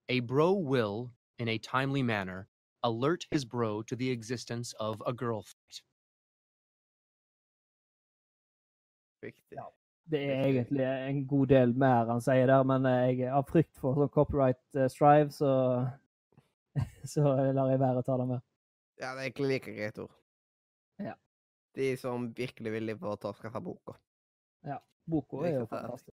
A 0.08 0.20
bro 0.20 0.52
will, 0.52 1.10
in 1.40 1.48
a 1.48 1.58
timely 1.58 2.02
manner, 2.04 2.46
alert 2.84 3.26
his 3.32 3.44
bro 3.44 3.82
to 3.82 3.96
the 3.96 4.10
existence 4.10 4.74
of 4.78 5.02
a 5.04 5.12
girl 5.12 5.42
fight. 5.42 5.82
Riktig. 9.22 9.58
Det 10.12 10.20
er 10.20 10.42
egentlig 10.44 10.84
en 10.84 11.20
god 11.26 11.46
del 11.48 11.70
mer 11.80 12.10
han 12.12 12.20
sier 12.24 12.48
der, 12.50 12.64
men 12.68 12.84
jeg 12.88 13.30
av 13.32 13.46
frykt 13.48 13.72
for 13.80 13.96
sånn 13.96 14.10
copyright 14.12 14.60
eh, 14.76 14.90
strive, 14.92 15.32
så 15.32 15.52
så 17.14 17.22
lar 17.56 17.70
jeg 17.72 17.80
være 17.80 18.02
å 18.02 18.06
ta 18.06 18.18
det 18.20 18.26
med. 18.34 18.42
Ja, 19.00 19.14
det 19.14 19.22
er 19.22 19.24
egentlig 19.28 19.50
like 19.52 19.74
greit 19.76 20.00
ord. 20.02 20.12
Ja. 21.02 21.14
De 21.74 21.88
som 21.98 22.28
virkelig 22.36 22.74
vil 22.76 22.92
ta 23.00 23.32
og 23.32 23.38
skaffe 23.38 23.62
boka. 23.64 23.96
Ja. 24.66 24.78
Boka 25.10 25.42
er 25.48 25.58
jo 25.60 25.66
fantastisk. 25.70 26.16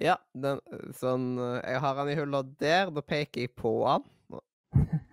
Ja, 0.00 0.16
den, 0.32 0.60
sånn 0.96 1.36
eh, 1.36 1.58
Jeg 1.68 1.80
har 1.84 1.96
den 1.98 2.10
i 2.14 2.16
hylla 2.16 2.42
der. 2.60 2.90
Da 2.94 3.04
peker 3.04 3.44
jeg 3.44 3.54
på 3.58 3.76
den. 3.84 4.08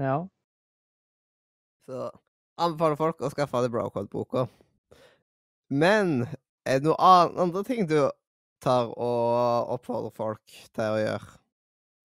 Ja. 0.00 0.22
Så 1.84 2.06
anbefaler 2.56 2.96
folk 2.96 3.20
å 3.20 3.28
skaffe 3.28 3.60
The 3.60 3.68
Brocode-boka. 3.68 4.46
Men 5.72 6.26
er 6.68 6.80
det 6.82 6.90
noen 6.90 7.38
andre 7.40 7.62
ting 7.64 7.86
du 7.88 7.96
tar 8.62 8.90
og 8.92 9.72
oppfordrer 9.72 10.12
folk 10.14 10.56
til 10.76 10.84
å 10.84 11.00
gjøre? 11.00 11.38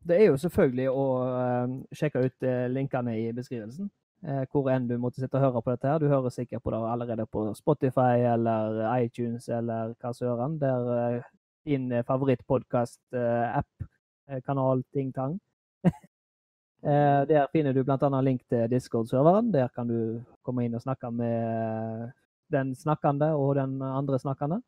Det 0.07 0.15
er 0.15 0.29
jo 0.29 0.37
selvfølgelig 0.39 0.85
å 0.89 1.05
eh, 1.27 1.73
sjekke 1.99 2.21
ut 2.23 2.45
eh, 2.47 2.67
linkene 2.71 3.17
i 3.19 3.25
beskrivelsen. 3.35 3.89
eh, 4.23 4.45
hvor 4.51 4.69
enn 4.71 4.87
du 4.87 4.95
måtte 4.97 5.19
sitte 5.19 5.35
og 5.35 5.43
høre 5.43 5.61
på 5.65 5.73
dette. 5.73 5.87
her. 5.87 5.99
Du 5.99 6.07
hører 6.07 6.31
sikkert 6.31 6.63
på 6.63 6.71
det 6.71 6.79
allerede 6.79 7.25
på 7.27 7.43
Spotify 7.57 8.23
eller 8.33 8.79
iTunes 9.01 9.49
eller 9.49 9.93
hva 9.99 10.13
søren. 10.15 10.55
Der 10.61 10.93
eh, 10.95 11.27
din 11.67 11.91
favorittpodkast-app, 12.07 13.89
kanal, 14.45 14.83
ting 14.95 15.11
tang. 15.13 15.35
Der 17.27 17.49
finner 17.51 17.73
du 17.75 17.81
bl.a. 17.83 18.21
link 18.21 18.45
til 18.47 18.69
Discord-serveren. 18.71 19.51
Der 19.51 19.67
kan 19.75 19.89
du 19.91 20.23
komme 20.45 20.63
inn 20.63 20.77
og 20.77 20.85
snakke 20.85 21.11
med 21.11 22.13
den 22.53 22.73
snakkende 22.75 23.33
og 23.35 23.55
den 23.59 23.81
andre 23.81 24.19
snakkende. 24.19 24.61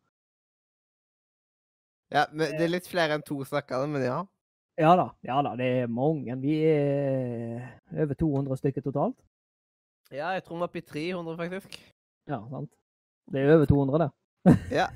Ja, 2.09 2.25
men 2.31 2.55
Det 2.57 2.65
er 2.65 2.71
litt 2.73 2.89
flere 2.89 3.17
enn 3.17 3.25
to 3.25 3.37
snakkende, 3.45 3.87
men 3.93 4.05
ja. 4.05 4.19
Ja 4.79 4.93
da, 4.95 5.09
ja 5.27 5.41
da, 5.43 5.53
det 5.59 5.67
er 5.83 5.91
mange. 5.91 6.35
Vi 6.39 6.55
er 6.65 7.65
over 7.99 8.15
200 8.15 8.57
stykker 8.61 8.85
totalt. 8.85 9.19
Ja, 10.09 10.31
jeg 10.33 10.45
tror 10.45 10.57
vi 10.57 10.63
er 10.63 10.69
oppe 10.69 10.79
i 10.79 10.85
300, 10.87 11.35
faktisk. 11.37 11.75
Ja, 12.29 12.39
sant. 12.49 12.71
Det 13.29 13.43
er 13.43 13.53
over 13.57 13.69
200, 13.69 14.05
det. 14.05 14.09
Ja, 14.79 14.87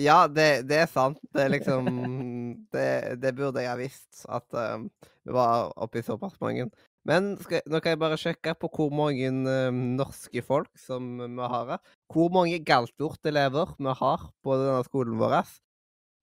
ja 0.00 0.16
det, 0.26 0.48
det 0.66 0.80
er 0.82 0.88
sant. 0.90 1.20
Det 1.30 1.44
er 1.44 1.52
liksom 1.52 1.90
Det, 2.72 2.88
det 3.20 3.34
burde 3.36 3.60
jeg 3.60 3.70
ha 3.70 3.76
visst, 3.76 4.24
at 4.32 4.48
um, 4.56 4.88
vi 5.24 5.36
var 5.36 5.70
oppe 5.76 6.00
i 6.00 6.06
såpass 6.06 6.40
mange. 6.40 6.70
Men 7.08 7.32
skal, 7.42 7.64
nå 7.66 7.80
kan 7.82 7.96
jeg 7.96 8.00
bare 8.02 8.18
sjekke 8.20 8.54
på 8.62 8.68
hvor 8.76 8.92
mange 8.94 9.26
um, 9.32 9.80
norske 9.98 10.42
folk 10.46 10.70
som 10.78 11.16
vi 11.18 11.48
har 11.54 11.72
her. 11.72 11.80
Hvor 12.12 12.30
mange 12.34 12.60
Galtvort-elever 12.62 13.74
vi 13.78 13.94
har 14.02 14.28
på 14.44 14.58
denne 14.60 14.84
skolen 14.86 15.18
vår. 15.18 15.40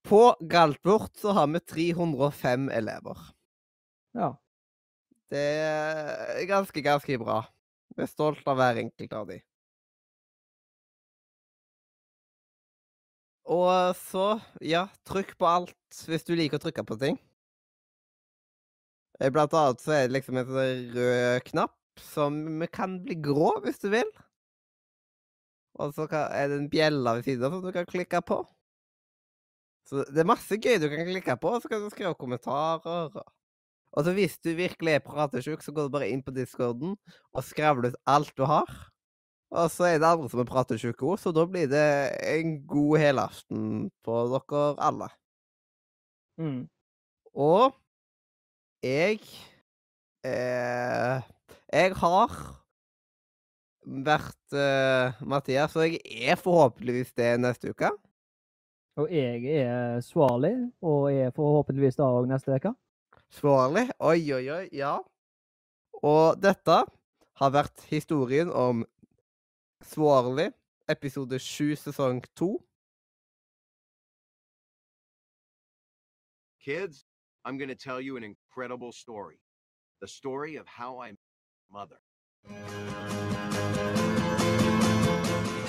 På 0.08 0.22
Galtvort 0.40 1.20
så 1.20 1.36
har 1.36 1.52
vi 1.52 1.60
305 1.60 2.70
elever. 2.72 3.28
Ja. 4.16 4.32
Det 5.30 5.46
er 5.62 6.48
ganske, 6.50 6.82
ganske 6.82 7.20
bra. 7.22 7.44
Vi 7.96 8.06
er 8.06 8.10
stolt 8.10 8.48
av 8.48 8.58
hver 8.58 8.80
enkelt 8.82 9.14
av 9.14 9.28
de. 9.30 9.42
Og 13.50 13.98
så, 13.98 14.38
ja, 14.62 14.88
trykk 15.10 15.36
på 15.42 15.48
alt 15.50 16.04
hvis 16.08 16.26
du 16.26 16.36
liker 16.38 16.60
å 16.60 16.64
trykke 16.64 16.86
på 16.86 16.98
ting. 17.02 17.20
Eh, 19.20 19.30
Blant 19.34 19.54
annet 19.54 19.82
så 19.84 19.92
er 19.96 20.08
det 20.08 20.16
liksom 20.18 20.38
en 20.40 20.48
sånn 20.48 20.94
rød 20.96 21.44
knapp 21.50 21.76
som 22.00 22.38
kan 22.72 23.00
bli 23.04 23.18
grå 23.20 23.58
hvis 23.66 23.82
du 23.84 23.90
vil. 23.92 24.08
Og 25.80 25.94
så 25.96 26.08
er 26.12 26.48
det 26.52 26.58
en 26.60 26.70
bjelle 26.72 27.16
ved 27.18 27.28
siden 27.28 27.46
av 27.48 27.56
som 27.58 27.66
du 27.68 27.72
kan 27.76 27.88
klikke 27.88 28.22
på. 28.26 28.40
Så 29.90 30.04
det 30.12 30.22
er 30.22 30.28
masse 30.30 30.58
gøy 30.62 30.78
du 30.80 30.88
kan 30.92 31.08
klikke 31.08 31.36
på, 31.42 31.52
og 31.56 31.64
så 31.64 31.72
kan 31.72 31.82
du 31.82 31.90
skrive 31.90 32.16
kommentarer. 32.16 32.86
og- 33.16 33.34
Og 33.98 34.06
så 34.06 34.14
hvis 34.14 34.38
du 34.40 34.54
virkelig 34.54 34.94
er 34.96 35.00
pratesjuk, 35.00 35.64
så 35.64 35.74
går 35.74 35.88
du 35.88 35.90
bare 35.90 36.10
inn 36.10 36.22
på 36.22 36.32
discorden 36.32 36.96
og 37.34 37.44
skravler 37.44 37.90
ut 37.90 37.96
alt 38.06 38.36
du 38.36 38.46
har. 38.46 38.68
Og 39.52 39.70
så 39.72 39.86
er 39.96 39.98
det 39.98 40.06
andre 40.06 40.30
som 40.30 40.40
er 40.42 40.46
pratesjuke 40.46 41.02
òg, 41.02 41.18
så 41.18 41.34
da 41.34 41.44
blir 41.46 41.68
det 41.68 42.22
en 42.22 42.68
god 42.68 43.00
helaften 43.00 43.90
på 44.06 44.14
dere 44.30 44.76
alle. 44.78 45.10
Mm. 46.38 46.70
Og 47.34 47.74
jeg 48.84 49.20
eh, 50.26 51.22
Jeg 51.74 51.96
har 51.96 52.36
vært 53.86 54.54
eh, 54.54 55.20
Mathias, 55.22 55.76
og 55.76 55.86
jeg 55.86 56.00
er 56.30 56.40
forhåpentligvis 56.40 57.14
det 57.18 57.34
neste 57.42 57.74
uke. 57.74 57.92
Og 59.00 59.12
jeg 59.14 59.46
er 59.62 60.02
Svarlig, 60.02 60.54
og 60.82 61.12
er 61.14 61.32
forhåpentligvis 61.36 61.96
det 62.00 62.06
òg 62.06 62.28
neste 62.30 62.56
uke. 62.56 62.74
Svarlig. 63.30 63.90
Oi, 64.00 64.20
oi, 64.34 64.46
oi. 64.50 64.66
Ja. 64.74 64.98
Og 66.04 66.40
dette 66.42 66.80
har 67.40 67.54
vært 67.54 67.86
historien 67.92 68.52
om 68.52 68.86
Svarlig, 69.86 70.50
episode 70.90 71.40
7, 71.40 71.76
sesong 71.80 72.24
2. 72.36 72.50
Kids, 76.60 77.06
I'm 77.46 77.58
going 77.58 77.70
to 77.70 77.76
tell 77.76 78.02
you 78.02 78.18
an 78.18 78.24
incredible 78.24 78.92
story. 78.92 79.40
The 80.02 80.08
story 80.08 80.56
of 80.58 80.68
how 80.68 81.00
I 81.00 81.08
met 81.08 81.18
my 81.72 81.80
mother. 81.80 81.98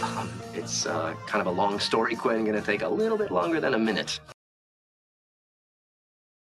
Um, 0.02 0.30
it's 0.54 0.86
uh, 0.86 1.14
kind 1.26 1.40
of 1.40 1.46
a 1.46 1.50
long 1.50 1.78
story, 1.78 2.14
Quinn. 2.16 2.44
Gonna 2.44 2.60
take 2.60 2.82
a 2.82 2.88
little 2.88 3.18
bit 3.18 3.30
longer 3.30 3.60
than 3.60 3.74
a 3.74 3.78
minute. 3.78 4.20